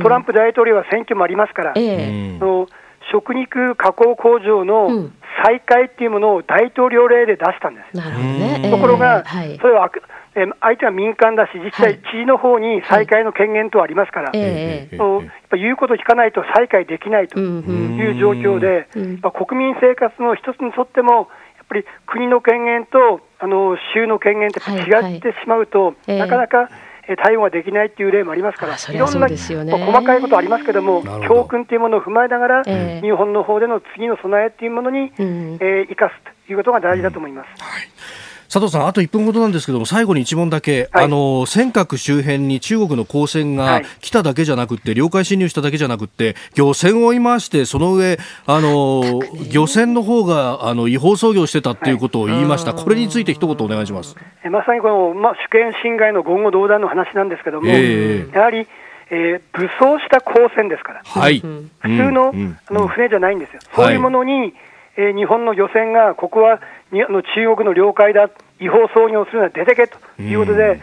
[0.02, 2.68] トランプ大統領は選挙もありますから、えー、
[3.12, 5.10] 食肉加工工場の
[5.44, 7.98] 再開っていうものを大統領令で出したんです。
[7.98, 9.90] なるほどね、ところが、はい、それは
[10.38, 26.12] え相手は民間だし、実際、知事の方に再開の権限とありますから、はいえー、やっぱ言うこと聞かないと再開できないという状況で、やっぱ国民生活の一つにとっても、やっぱり国の権限とあの州の権限って違ってしまうと、はい。
[26.12, 26.70] はい、なかなか、
[27.16, 37.48] 対応ができないっていう例もありますから、いろんな、細かいことありますけれども、教訓というものを踏まえながら、えー、日本の方での次の備えっていうものに、うん、えー、生かすということが大事だと思います。
[37.48, 37.66] うん。
[37.66, 38.17] はい
[38.48, 54.16] 佐藤さん、あと1分ほどなんですけども、最後に一問だけ、はい、あの尖閣周辺に中国の公船が来ただけじゃなくて、領海侵入しただけじゃなくて、漁船を追い回して、その上、あの漁船の方があの違法操業してたっていうことを言いました、はい、これについて一言お願いします。
[54.44, 58.68] えまさにこの、まあ、主権侵害の言語道断の話なんですけども、えー、やはり、
[59.10, 62.34] えー、武装した公船ですから、はい、普通の,、
[62.68, 63.60] あの船じゃないんですよ。
[63.76, 64.54] そういうものに、
[64.98, 66.60] えー、日本の漁船がここは
[66.92, 68.30] にあの中国の領海だ、
[68.60, 70.78] 違法操業するのは出てけということで、やっ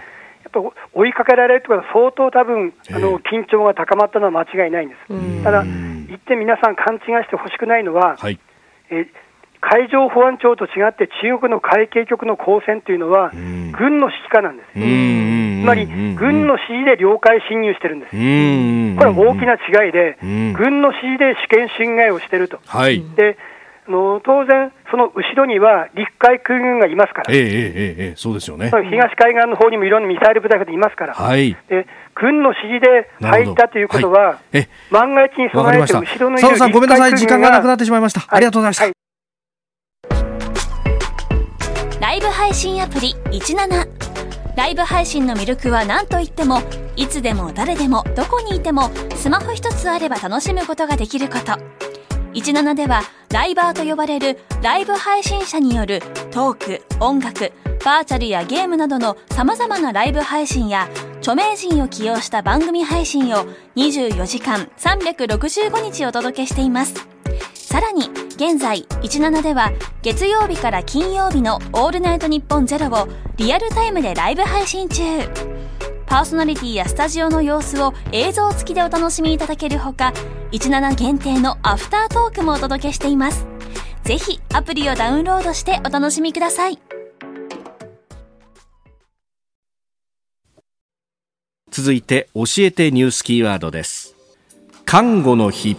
[0.53, 0.61] ぱ
[0.95, 5.43] 追いかけられるということは、相当多分あの緊張が高まったのは間違いないんです。
[5.43, 5.65] ただ、
[6.09, 8.39] 一点皆さん勘違いしてほしくないのは、はい、
[8.91, 9.07] え
[9.61, 14.73] 海上保安庁と違って中国の海警局の公船というのは、軍の指揮下なんです。
[14.75, 18.11] つまり、軍の指示で領海侵入してるんです。
[18.11, 22.61] これは大きな違いで、軍の指示で主権侵害をしてると。
[22.67, 23.39] はい、で
[23.91, 28.67] の当然、その後ろには陸海空軍がいますから、えー、えー、えー、そうですよね。
[28.67, 38.21] 東海岸の方にもいろんなミサイル部隊がいますから、はい、で軍の指示で入ったということは、はい、万が一に備えて、後ろのいるさん、ごめんなさい、時間がなくなってしまいました。
[38.21, 38.85] はい、ありがとうございました。
[38.85, 38.95] はい。
[42.01, 44.15] ライブ配信アプリ17
[44.57, 46.61] ライブ配信の魅力は何といっても
[46.97, 51.59] いつでも誰でもどこにいてもスマホ一つあれば楽しむことができること
[52.35, 57.53] 17ではライバーと呼ばれるライブ配信者によるトーク、音楽、
[57.85, 66.95] バーチャルやゲームなどの様々なライブ配信や著名人を起用した番組配信を24時間365日お届けしています。
[67.55, 75.03] さらに、現在、17では月曜日から金曜日のオールナイトニッポンゼロをリアルタイムでライブ配信中。
[76.15, 80.13] パーソナリティやスタジオの様子を映像付きでお楽しみいただけるほか、
[80.53, 83.45] 17限定のアフタートークもお届けしています。
[84.05, 86.79] ぜひアプリをダウンロードしてお楽しみください。
[91.73, 94.15] 続いて教えてニュースキーワードです。
[94.85, 95.77] 看護の日。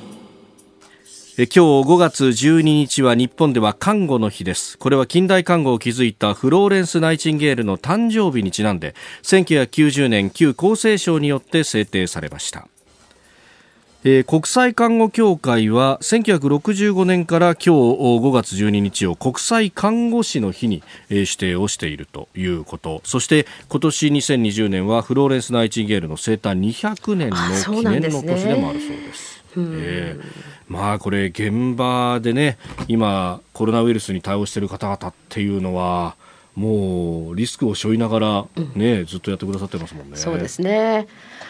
[1.38, 4.78] 今日5月12日は日本では看護の日です。
[4.78, 12.70] これは近代看護を築いたフローレンス・ナイチンゲールの誕生日にちなんで1990年旧厚生省によって制定されました。
[14.06, 23.02] えー、国際看護協会は1965年から今日5月12日を国際看護師の日に、えー、指定をしているということ。
[23.04, 29.35] そして今年2020年はフローレンス・ナイチンゲールの生誕200年の記念の年でもあるそうです。
[29.58, 30.24] えー、
[30.68, 36.16] まあこれ現場でね今コロナウイルスに対応している方々っていうのは
[36.56, 40.16] もうリスクを背負いながらね、うん、ずっとやってくださってますもんね。
[40.16, 41.08] そうですね。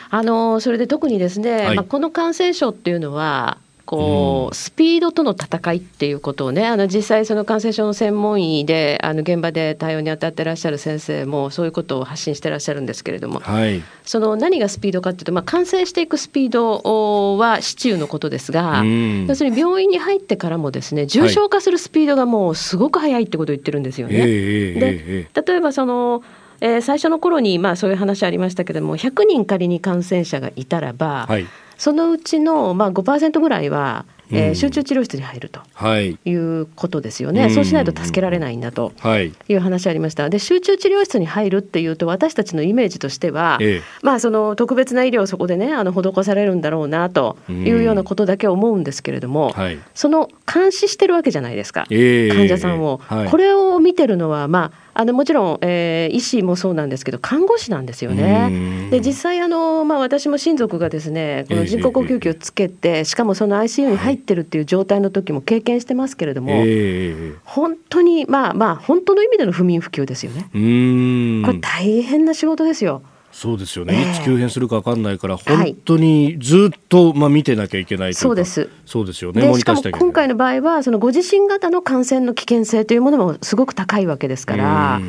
[0.10, 18.84] あのそれで特にですね、はい、まあこの感染症っていうのはこうスピードとの戦いっていうことをねあの実際その感染症の専門医であの現場で対応に当たってらっしゃる先生もそういうことを発信してらっしゃるんですけれども、はい、その何がスピードかっていうと、まあ、感染していくスピードは市中のことですが、
[19.28, 24.20] 要するに病院に入ってからもですね重症化するスピードがもうすごく速いってことを言ってるんですよね。
[24.20, 26.24] はい、で例えばその
[26.62, 31.46] えー、最初の頃にまあそういう話ありましたけれども100人仮に感染者がいたらば、はい、
[31.78, 35.62] そのうちのまあ5%ぐらいはえー、集中治療室に入ると
[36.26, 36.36] い。
[36.36, 38.94] うことですよね、はい、そうしないと助けられないんだと
[39.48, 39.54] い。
[39.54, 40.30] う話ありました。
[40.30, 58.90] で集中治療室に入るっていうと私たちのイメージとしては、ええ、まあその特別な医療をそこでねあの施されるんだろうなというようなことだけ思うんですけれども、はい、その監視してるわけじゃないですか、え、患者さんを、はい、これを見てるのはまああのもちろん、えー、医師もそうなんですけど看護師なんですよね。
[58.90, 66.54] で実際あの、まあ、私も親族がですねこの人工呼吸器をつけて、しかもその ICU に入ってるっていう状態の時も経験してますけれども、
[67.44, 70.44] 本当にまあまあ本当の意味での不眠不休ですよね。
[70.54, 73.02] これ大変な仕事ですよ。
[73.36, 78.70] そうですよね、えー、いつ急変するか分かんないから、本当にずっと、まあ、見てなきゃいけないそうです。
[78.86, 79.42] そうですよね。
[79.56, 85.02] しかも今回の場合は、そのご自身型の感染の危険性というものもすごく高いわけですから。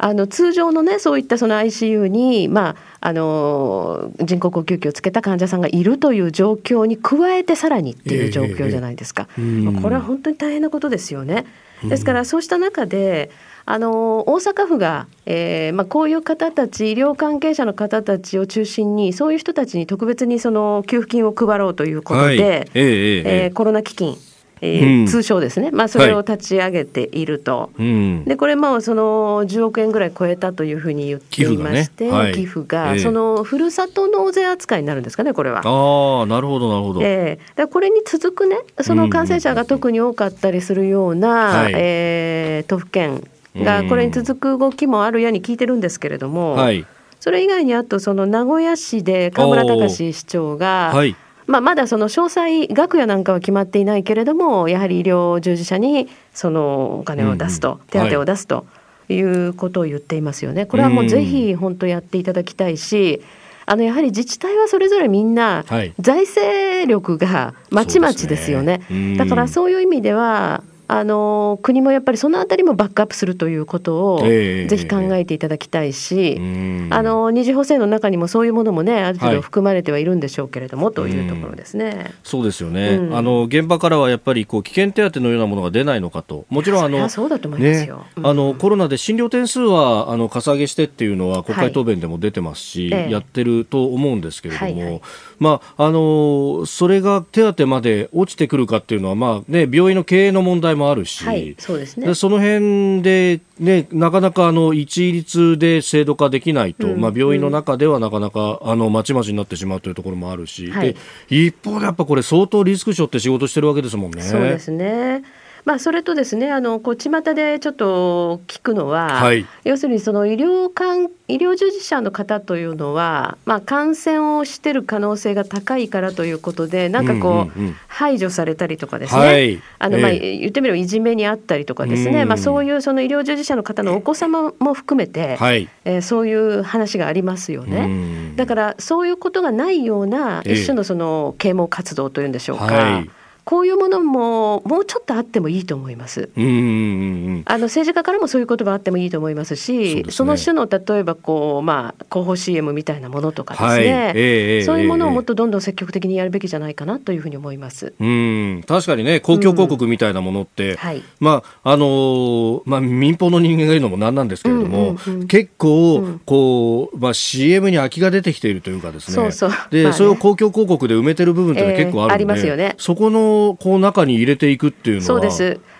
[0.00, 11.46] あの通常のねそういったその ICU に、まあ、あの人工呼吸器をつけた患者さんがいるという状況に加えてさらにっていう状況じゃないですか、えー、これは本当に大変なことですよね。
[11.82, 13.32] ですからそうした中で
[13.70, 24.16] あの大阪府が、えーまあ、こういう方たち医療関係者の方たちを中心にそういう人たちに特別にその給付金を配ろうということで、はい、えー、えー、コロナ基金
[24.60, 32.18] えー、うん、通称ですね、まあ、それを立ち上げていると、はい、でこれもその10億円ぐらい超えたというふうに言っていまして、寄付が,、ね。
[32.18, 35.60] はい、寄付がそのふるさと納税扱いになるんですかね、これは。
[35.60, 43.22] あなるほどなるほど、えー、だこれに続くね、その感染者が特に多かったりするような、うん、えー、都府県
[43.64, 46.86] がこれに続く動きもあるように聞いてるんですけれども、はい、
[47.20, 58.66] それ以外にあとその名古屋市で河村隆市長が、はい、まあ、まだその詳細額やなんかは決まっていないけれどもやはり医療従事者にそのお金を出すと、うんうん、手当を出すと
[59.08, 60.66] いうことを言っていますよね。
[60.66, 63.22] これはもうぜひ本当やっていただきたいし、
[63.64, 65.64] あのやはり自治体はそれぞれみんな
[65.98, 68.82] 財政力がまちまちですよね。
[68.90, 69.16] ね。
[69.16, 82.12] だからそういう意味ではあの国もやっぱりそのあたりもバックアップするということをぜひ考えていただきたいし、えー、あの二次補正の中にもそういうものもねある程度含まれてはいるんでしょうけれども、はい、というところですね。
[82.24, 95.02] そうですよね、うん、あの現場からはやっぱりこう危険手当のようなものが出ないのかともちろんあのそうだと思いますよ、ね、あのコロナで診療点数はあのかさ上げしてっていうのは国会答弁でも出てますし、はい、やってると思うんですけれども、はいはい、
[95.38, 101.24] まああのそれが手当まで落ちてくるかっていうのはまあね病院の経営の問題もあるし。
[101.24, 110.98] はいそうですね、その辺で、ね、なかなかあの一律で制度化できないと、うん、まあ、病院の中ではなかなかあのまちまちになってしまうというところもあるし、はい、で
[111.28, 114.22] 一方でやっぱこれ相当リスク背負って仕事してるわけですもんね。
[114.22, 115.24] そうですね
[115.64, 138.32] まあ、それとですねあのこう巷でちょっと聞くのは、はい、要するにその医療関医療従事者の方というのは、まあ、感染をしてる可能性が高いからということでなんかこう,、排除されたりとかですね、はい、あのまあ、言ってみればいじめにあったりとかですね、まあ、そういうその医療従事者の方のお子様も含めて、はい、えー、そういう話がありますよね。
[138.36, 142.64] だからそういうことがないような一種のその啓蒙活動というんでしょうか。
[142.64, 143.10] はい
[143.48, 146.28] こういうものももうちょっとあってもいいと思います。
[146.36, 154.12] あの政治家からもそういう言葉あってもいいと思いますし、そ、ね,、の種の例えばこうまあ広報 CM みたいなものとかですね、はい。
[154.16, 157.94] えー、そういうものをもっとどんどん積極的にやるべきじゃないかなというふうに思います。
[157.98, 158.62] うん。
[158.68, 160.76] 確かにね公共広告みたいなものって、うん。
[160.76, 169.50] はい、まああのまあ民放の人間が言うのもなんなんですけれども、うんうんうん、結構こうまあ CM に空きが出てきているというかですね、そうそう。
[169.70, 172.74] で、まあね、それを公共広告で埋めてる部分って結構あるので、えー、ありますよね。
[172.76, 175.20] そこのこう中に入れていくっていうのは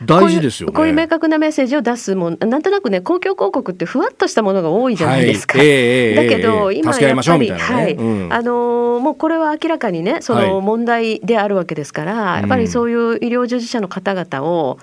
[0.04, 0.74] 大事ですよね。
[0.74, 5.66] こういう明確なメッセージを出すもんなんとなくね公共広告ってふわっとしたものが多いじゃないですか、はい。
[5.66, 14.78] えー、だけど、今やっぱり、ね、はい、うん、あのもうこれは明らかにねその問題であるわけですから、はい、やっぱりそういう医療従事者の方々を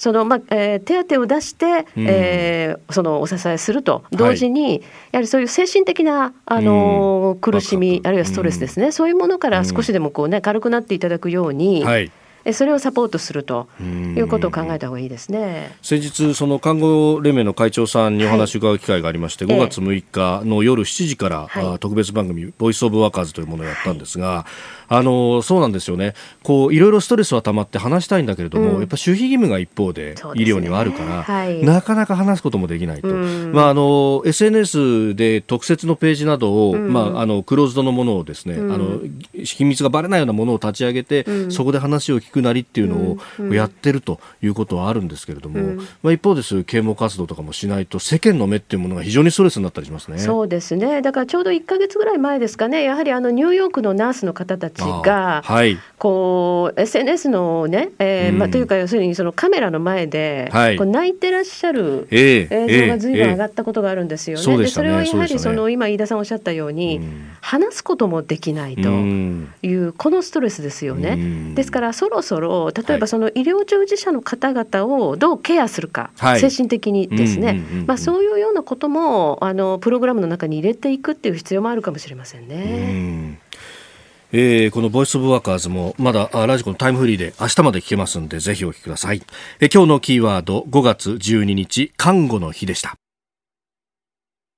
[0.00, 4.02] そのまあえー、手当を出して、うん、えー、そのお支えすると。
[4.10, 4.80] 同時に、はい、や
[5.18, 12.10] はりそういう精神的なあの、うん、苦しみあるいはストレスですね、うん、そういうものから少しでもこうね軽くなっていただくように、はい
[12.52, 15.76] それをサポートするということを考えた方がいいですね。
[15.82, 24.80] 先日、その看護連盟の会長さんにお話を伺う機会がありまして、はい、5月6日の夜7時から、はい、特別番組、ボイス・オブ・ワーカーズというものをやったんですが、はい。
[24.92, 26.14] あのそうなんですよね。
[26.42, 38.98] こういろいろストレスはたまって話したいんだけれども、うん、やっぱ守秘義務が一方で医療にはあるから、ねはい、なかなか話すこともできないと、うん、まあ、あの SNS で特設のページなどを、うん、まあ、あのクローズドのものをですね、あの
[39.32, 43.18] 秘密がばれないようなものを立ち上げて、そこで話を聞くなりっていうの
[43.48, 50.18] をやってるということはあるんですけれども、まあ、一方です啓蒙活動とかもしないと世間の目っていうものが非常にストレスになったりしますね。
[50.18, 51.02] そうですね。
[51.02, 52.84] だからちょうど1か月ぐらい前ですかね。
[52.84, 64.42] やはりあのニューヨークのナースの方たちが、はい、こう SNS のね、えー、まあ、というか要するにそのカメラの前で、はい、こう泣いてらっしゃる映像がずいぶん上がったことがあるんですよね。
[64.42, 71.54] えーえー、で、ね、それはやはりその、今飯田さんおっしゃったように、うん、話すこともできないという、このストレスですよね。
[71.54, 83.40] ですからそろそろ例えばその医療従事者の方々をどうケアするか、はい、精神的にですね、まあ、そういうようなこともあのプログラムの中に入れていくっていう必要もあるかもしれませんね。
[84.32, 89.22] えー、このボイスオブワーカーズもまだラジコのタイムフリーで明日まで聞けますんでぜひお聞きください、
[89.58, 92.94] えー、今日のキーワード5月12日看護の日でした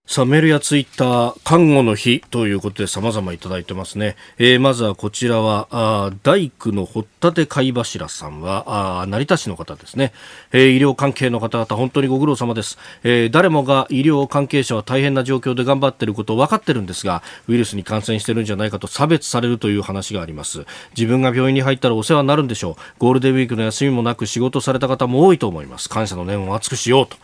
[0.04, 4.16] さあ、メールやツイッター、看護の日ということで様々いただいてますね。
[4.36, 10.12] えー、まずはこちらは、あ大工の堀立貝柱さんは、あ成田市の方ですね。
[10.52, 12.78] えー、医療関係の方々、本当にご苦労様です。
[13.04, 20.66] えー、誰もが医療関係者は大変な状況で頑張っていることを分かってるんですが、ウイルスに感染してるんじゃないかと差別されるという話があります。
[20.96, 22.74] 自分が病院に入ったらお世話になるんでしょう。
[22.98, 25.88] ゴールデンウィークの休みもなく仕事された方も多いと思います。
[25.88, 27.16] 感謝の念を厚くしようと。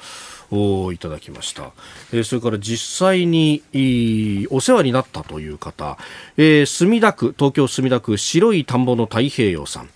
[0.50, 1.72] をいただきました、
[2.12, 3.62] えー、それから実際に
[4.50, 5.98] お世話になったという方、
[6.36, 9.88] えー、墨田区東京墨田区白い田んぼの太平洋さん。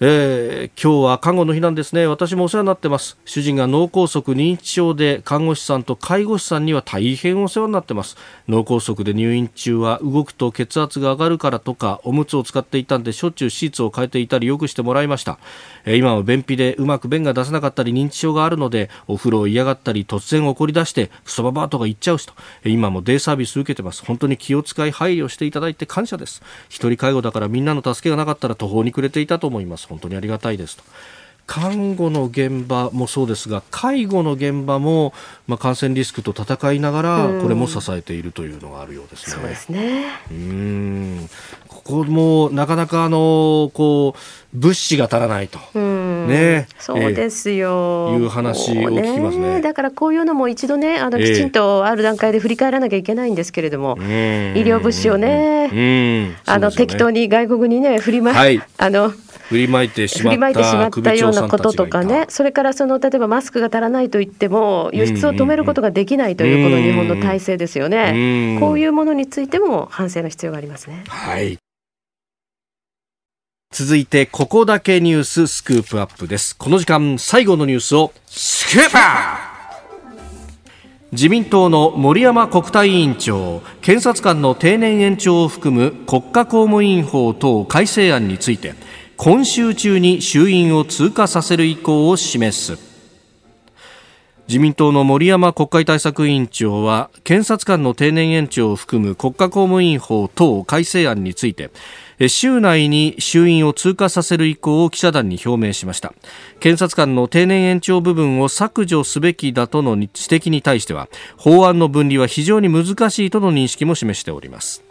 [0.00, 2.06] えー、今日は看護の日なんですね。
[2.06, 3.18] 私もお世話になってます。
[3.24, 8.16] 主人が脳梗塞認知症で看護師さんと介護士さんには大変お世話になってます。
[8.46, 15.40] 脳梗塞で入院中は動くと血圧が上がるからとかおむつを使っていたんでしょっちゅうシーツを変えていたりよくしてもらいました、
[15.84, 24.04] えー、今は便秘でうまく便が出せなかったり認知症があるのでお風呂を嫌がったり突然怒り出してクソババアとか言っちゃうしと、え、今もデイサービス受けてます。
[24.04, 26.40] 本当に気を使い配慮していただいて感謝です。
[26.68, 29.87] 一人介護だからみんなの助けがなかったら途方に暮れていたと思います。
[29.88, 30.82] 本当にありがたいですと。
[31.48, 35.14] 看護の現場もそうですが介護の現場も、
[35.46, 39.32] まあ、感染リスクと戦いながらこれも支えているというのがあるようですね。
[39.34, 40.04] そうですね。
[40.30, 41.30] うん。
[41.66, 44.18] ここもなかなかあのこう
[44.52, 59.12] 物資が足らないと、ね、そうですよ、えー、いう話を聞きますね、ね、だからこういうのも一度ねあのきちんとある段階で振り返らなきゃいけないんですけれども、えー、医療物資をね、ね、あの適当に外国にね振りま、はい、あの
[59.48, 60.34] 振りまいてしまっ
[61.02, 62.26] たようなこととかね。
[62.28, 68.58] それからその例えばマスクが足らないと言っても輸出を止めることができないというこの日本の体制ですよね。
[68.60, 71.04] こういうものについても反省の必要がありますね。
[71.08, 71.58] はい。
[73.70, 76.56] 続いてここだけニューススクープアップです。
[76.56, 78.96] この時間最後のニュースをスクープ。
[81.10, 88.74] 自民党の森山国対委員長検察官の定年延長を含む国家公務員法等改正案について
[89.20, 92.78] 今週中に衆院を通過させる意向を示す。
[94.46, 101.70] 自民党の森山国会対策委員長は検察官の定年延長を含む国家公務員法等改正案について
[102.28, 106.14] 週内に衆院を通過させる意向を記者団に表明しました。
[106.60, 114.87] 検察官の定年延長部分を削除すべきだとの指摘に対しては法案の分離は非常に難しいとの認識も示しております。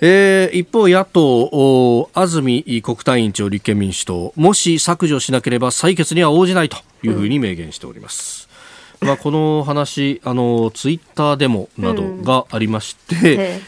[0.00, 8.47] えー、一方、野党、安住国対委員長、立憲民主党、もし削除しなければ採決には応じないというふうに明言しております。
[9.00, 13.60] まあ、この話あのツイッターデモなどがありまして、うん、え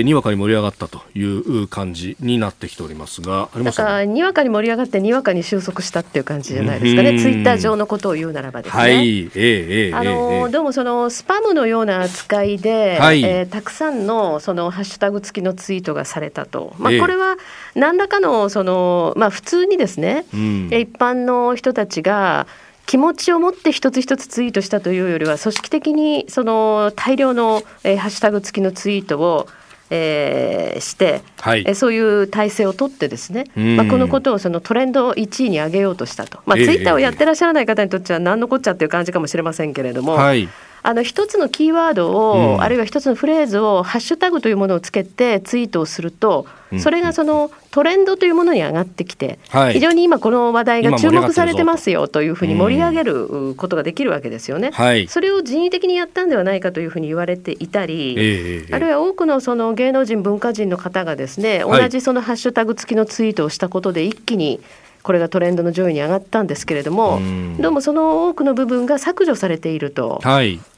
[0.00, 8.82] ー、にわかに盛り上がったという感じになってきておりますがありました、ね、にわかに盛り上がってにわかに収束したっていう感じじゃないですかね、ツイッター上のことを言うならばですね。
[8.82, 17.36] はい、えー、えー、あのどうもそのスパムのような扱いで、はい、えー、たくさんのそのハッシュタグ付きのツイートがされたと、まあ、これは
[17.74, 22.46] 何らかのその、まあ、普通にですね、うん、一般の人たちが
[22.88, 29.46] 気持ちを持って一つ一つツイートしたというよりは組織的にその大量の、えー、ハッシュタグ付きのツイートを
[29.90, 40.46] えー、して、はい、えそういう体制を取ってですね、まあ、このことをそのトレンド1位に上げようとしたと、まあ、ツイッターをやってらっしゃらない方にとっては何のこっちゃっていう感じかもしれませんけれども、はい、
[40.88, 46.46] あの一つのキーワードを、うん、あるいは一つのフレーズをハッシュタグというものをつけてツイートをすると、
[46.78, 54.70] それがそのトレンドというものに上がってきて、はい、非常に今この話題が注目されてますよというふうに盛り上げることができるわけですよね。
[54.72, 64.60] はい、それを人為的にやったんではないかというふうに言われていたり、えー、あるいは多くのその芸能人文化人の方がですね、同じそのハッシュタグ付きのツイートをしたことで一気に
[65.02, 67.20] これがトレンドの上位に上がったんですけれども、
[67.58, 70.20] どうもその多くの部分が削除されていると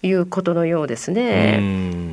[0.02, 0.12] い。
[0.12, 1.60] うことのようですね。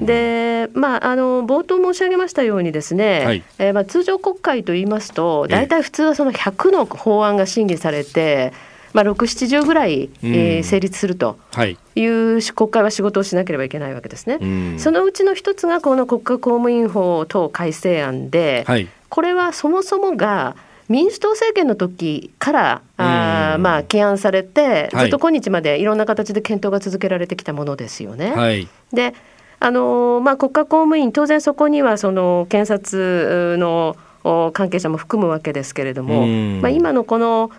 [0.01, 8.53] で、まあ、あの冒頭申し上げましたようにですね、はい、えー、まあ、通常国会といいますと大体普通はその100の法案が審議されて、
[8.93, 12.05] まあ、6、70ぐらい、えー、成立するとい。
[12.05, 14.77] う国会は仕事をしなければいけないわけですね。
[14.79, 20.55] そのうちの一つがこの国家公務員法等改正案で、はい、これはそもそもが
[20.89, 28.31] 民主党政権の時からあまあ起案されて、ずっと今日までいろんな形で検討が続けられてきたものですよね。
[28.31, 29.13] はい、で
[29.59, 33.95] あのまあ、国家公務員当然そこにはその検察の
[34.53, 36.27] 関係者も含むわけですけれども、
[36.61, 37.49] まあ、今のこの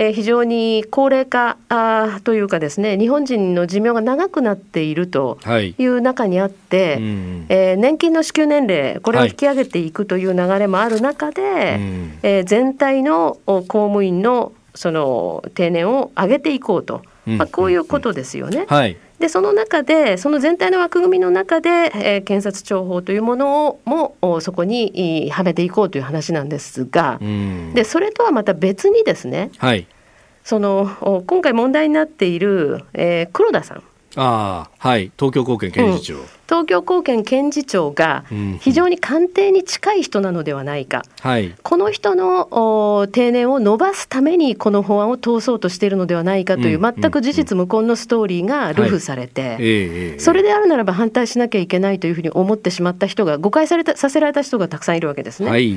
[0.00, 5.86] えー、非常に高齢化あというかですね日本人の寿命が長くなっているとい。
[5.86, 6.96] う中にあって、はい、
[7.48, 11.54] えー、年金の支給年齢これを引き上げていくという流れもある中で、はい、
[12.22, 18.66] えー、全体の公務員のその定年を上げていこうと、まあ、こういうことですよね。
[18.68, 27.18] はいでその中でその全体の枠組みの中で、えー、検察庁法というものをもそこにはめていこうという話なんですが、
[27.74, 29.86] でそれとはまた別にですね、はい、
[30.44, 33.82] その今回問題になっている、えー、黒田さん
[34.16, 35.12] あはい。
[35.18, 38.24] 東京高検検事長、うん、東京高検検事長が
[38.60, 55.50] 非常に官邸に近い人なのではないか、はい、この人の定年を伸ばすためにこの法案を通そうとしているのではないかという全く事実無根のストーリーが流布されて、それであるならば反対しなきゃいけないというふうに思ってしまった人が誤解されたさせられた人がたくさんいるわけですね。
[55.50, 55.76] はい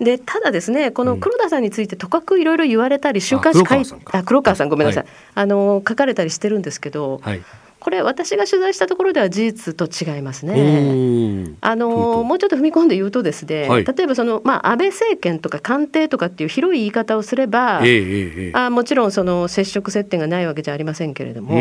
[0.00, 7.42] でただですねこの黒田さんについてとかくいろいろ言われたり週刊誌書いあ黒川さんごめんなさい、はい、あの書かれたりしてるんですけど、はい、
[7.80, 11.54] これ私が取材したところでは事実と違いますね。
[11.60, 21.56] あのもうちょっと踏み込んで言うとですね、はい、例えばその、まあ、安倍政権とか官邸とかっていう広い言い方をすれば、えー、あもちろんその接触接点がないわけじゃありませんけれども。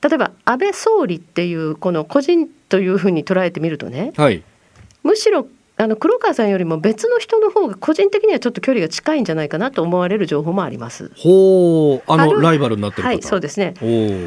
[0.00, 4.44] 例えば安倍総理っていうこの個人というふうに捉えてみるとね、はい、
[5.02, 5.48] むしろ
[5.80, 11.12] あの黒川さんよりも別の人の方が個人的にはちょっと距離が近いんじゃないかなと思われる情報もあります。
[11.16, 13.74] ほう、あのライバルになってるはい、そうですね。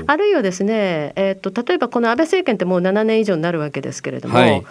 [0.08, 4.38] あるいはですね、えー、っと例えばこの安倍政権ってもう7年以上になるわけですけれども。
[4.38, 4.66] はい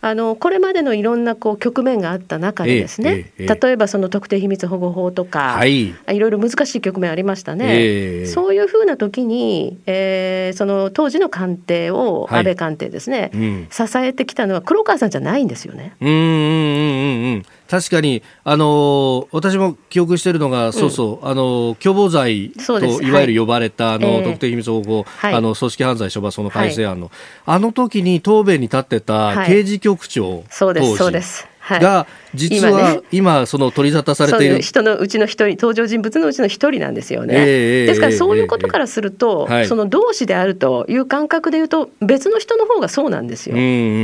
[0.00, 15.96] あのこれまでのいろんなこう局面があった中でですね、えええ、例えばその特定秘密保護法とか、はい、いろいろ難しい局面ありましたね、そういうふうな時に、えー、その当時の官邸を、安倍官邸ですね、うん、支えてきたのは黒川さんじゃないんですよね。
[16.00, 27.12] うんうんうんうん確かに、あの私も記憶しているのが、うん、そうそう、あの共謀罪といわゆる呼ばれた、あの、特定秘密保護、はい、あの組織犯罪処罰法の改正案の、は
[27.54, 34.60] い、あの時に答弁に立ってた刑事局長、そうですそうですが、実は今、その取り沙汰されている。
[34.62, 37.34] 人のうちの一人、登場人物のうちの一人なんですよね。
[37.36, 43.56] えー、ですから、そういうことからすると、えー、その同志であるという感覚でいうと、別の人の方がそうなんですよ。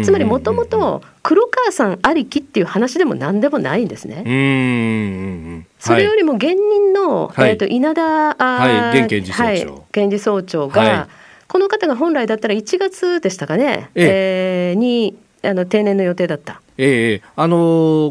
[0.04, 5.64] つまり、もともと黒川さんありきっていう話でもなんでもないんですね。
[5.78, 11.06] それよりも現任の、はい、えー、と稲田、はい、現検事総長、はい、検事総長が、はい、
[11.48, 14.72] この方が本来だったら1月でしたかね、え。
[14.72, 16.60] えー、にあの定年の予定だった。
[16.78, 17.56] ええあの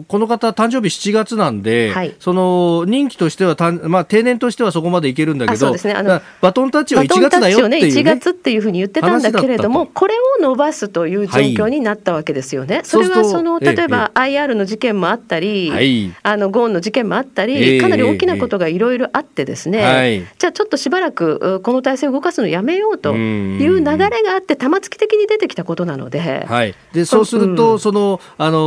[0.01, 12.75] ー、この方、誕生日7月なんで、はい、その任期としてはた、まあ、定年としてはそこまでいけるんだけど、そうですね、あのバトンタッチは1月だよっていう、ね、1月っていうふうに言ってたんだけれども、これを伸ばすという状況になったわけですよね。
[12.77, 26.45] はい、それはその例えば IR の事件もあったり、はい、あのゴーンの事件もあったり、かなり大きなことがいろいろあってですね、じゃあちょっとしばらくこの体制を動かすのやめようという流れがあって、玉突き的に出てきたことなので。
[26.47, 28.60] はい、でそうすると、うん、そのあの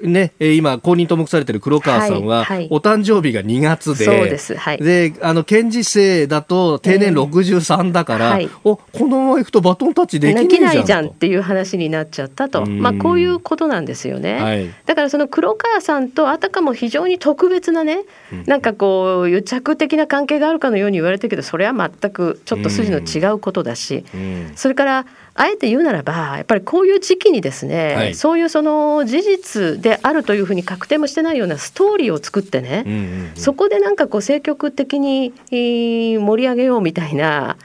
[0.00, 4.56] ね、今、公認と目されている黒川さんは、はいはい、お誕生日が2月で、そうです。
[4.56, 4.78] はい。
[4.78, 10.48] で、あの、検事生だと定年63だから、えーはい、お、このままいくとバトンタッチできないじゃん。
[10.48, 12.66] できないじゃんっていう話になっちゃったと。
[12.66, 14.40] まあ、こういうことなんですよね。
[14.40, 18.04] はい、だから、その黒川さんとあたかも非常に特別なね、
[18.46, 24.04] なんかこう、癒着的な関係があるかのように言われてるけど、それは全くちょっと筋の違うことだし、
[24.54, 25.06] それから、
[25.40, 37.56] あえて言うならばやっぱりこういう時期にですね、はい、そういうその事実であるというふうに確定もしてないようなストーリーを作ってね、うんうんうん、そこでなんかこう積極的に盛り上げようみたいな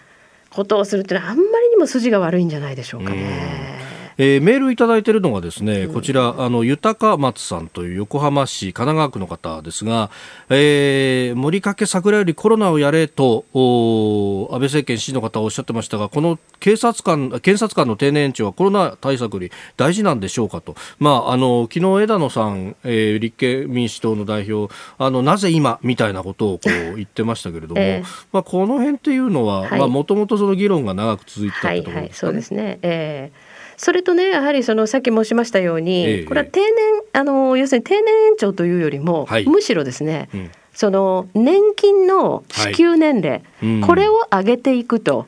[0.52, 3.83] ことをするっていうのはあんまりにも筋が悪いんじゃないでしょうかね。
[4.18, 10.10] えー、メールいただいているのがですね、こちら、あの、豊松さんという横浜市神奈川区の方ですが、
[10.50, 20.76] えー、森掛桜よりコロナをやれと、安倍政権支持の方はおっしゃってましたが、この警察官、検察官の定年延長はコロナ対策に大事なんでしょうかと。
[21.00, 32.34] まあ、あの、昨日枝野さん、えー、立憲民主党の代表、あの、なぜ今みたいなことをこう言ってましたけれども、えー、まあ、この辺っていうのは、もともとその議論が長く続いてたってところですかね。
[32.34, 32.80] はいはい、そうですね。
[32.82, 36.70] えーそれとねやはりそのさっき申しましたように、ええ、これは定年
[37.14, 43.44] あの要するに定年延長というよりも、はい、むしろですね、うん、その年金の支給年齢、はい。
[43.64, 45.28] うん、これを上げていくと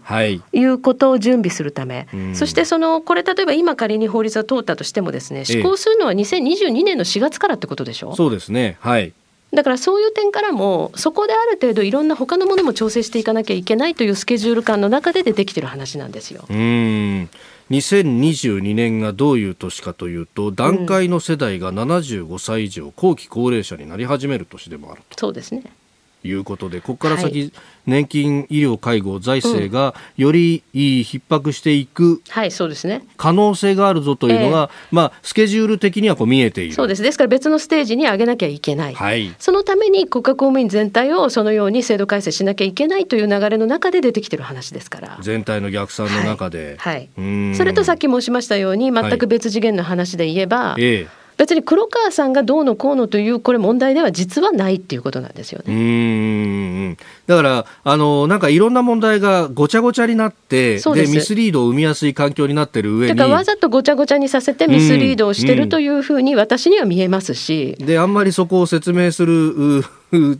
[0.51, 0.65] い。
[0.65, 8.77] うことを準備するため、はい、そしてそのこれ例えば今仮に法律が通ったとしてもですね施行するのは2022年の4月からってことでしょ、え、そうですね。
[8.79, 9.13] はい。
[9.53, 16.45] だからそういう点からもそこである程度いろんな他のものも調整していかなきゃいけないというスケジュール感の中で出てきてる話なんですよ。
[16.49, 17.29] うん
[17.71, 25.19] 2022年がどういう年かというと段階の世代が75歳以上、後期高齢者になり始める年でもあると。
[25.19, 25.63] そうですね
[26.25, 27.53] いうことで、ここから先、
[27.85, 32.21] 年金、医療、介護、財政がより逼迫していく
[33.17, 36.73] 可能性があるぞというのが、まあ、スケジュール的にはこう見えている。
[36.73, 37.01] そうです。
[37.01, 45.17] ですから別のステージに上げなきゃいけない、はい、そのために国家公務員全体をそのように制度改正しなきゃいけないという流れの中で出てきてる話ですから。
[45.21, 55.73] 全体の逆算の中で、はい、はい、それとさっき申しましたように全く別次元の話で言えば、はい、ええ別に黒川さんがどうのこうのというこれ問題では実はないっていうことなんですよね。
[55.73, 63.15] うんだからあのなんかいろんな問題がごちゃごちゃになってでミスリードを生みやすい環境になってる上に。
[63.15, 67.75] だからわざとごちゃごちゃにさせてミスリードをしてるというふうに私には見えますし。
[67.79, 69.83] であんまりそこを説明する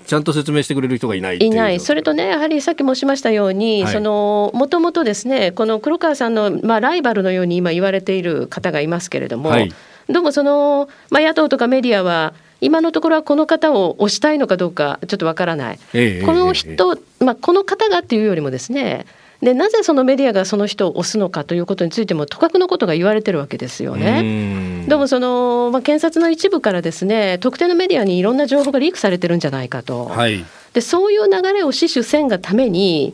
[0.06, 9.74] ちゃんと説明してくれる人がいないいない、それとね、やはりさっき申しましたように、もともとですね、この黒川さんの、まあ、ライバルのように今言われている方がいますけれども、はい
[10.10, 19.06] どうもその、まあ、野党とかメディアは今のところはこの方を推したいのかどうかちょっとわからない、えこの人、まあ、この方がっていうよりもですね
[19.42, 24.86] でなぜそのメディアがその人を推すのかということについてもとかくのことが言われてるわけですよね。
[24.88, 33.14] どうもその、まあ、検察の一部からですね特定のメディアにいろんな情報がリークされてるんじゃないかと、はい、でそういう流れを死守せんがために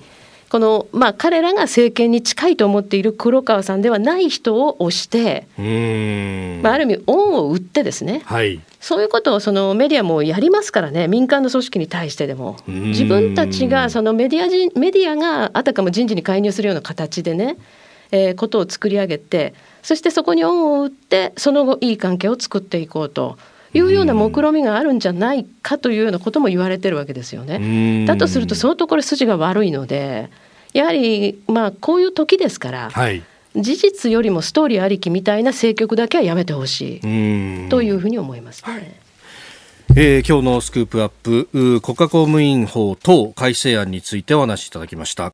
[0.51, 5.47] この、まあ、彼らが政権に近いと思っている黒川さんではない人を推して、
[6.61, 11.07] まあ、ある意味恩を売ってですね、はい、そういうことをそのメディアもやりますからね。
[11.07, 12.57] 民間の組織に対してでも。
[12.67, 17.55] 自分たちがそのメディア人メディアがあたかも人事に介入するような形でね、
[18.11, 23.37] えー、ことを作り上げてそしてそこに恩を売ってその後いい関係を作っていこうと。
[23.73, 28.05] いうような目論みがあるんじゃないかというようなことも言われてるわけですよね。
[28.05, 30.29] だとすると相当これ筋が悪いので
[30.73, 33.23] やはりまあこういう時ですから、はい、
[33.55, 38.73] 事実よりもストーリーありきみたいな政局だけはやめてほしいというふうに思いますね。
[38.73, 38.91] はい。
[39.93, 45.33] えー、今日のスクープアップ国家公務員法等改正案についてお話しいただきました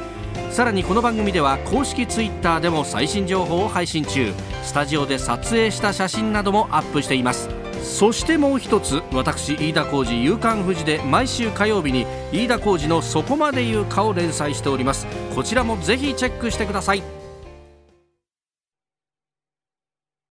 [0.49, 4.33] さらにこの番組では公式 Twitter でも最新情報を配信中。
[4.63, 7.49] スタジオで撮影した写真などもアップしています。
[7.81, 15.07] そしてもう一つ私飯田浩司夕刊富士で毎週火曜日に飯田浩司の「そこまで言うか」を連載しております。
[15.35, 17.20] こちらもぜひチェックしてください。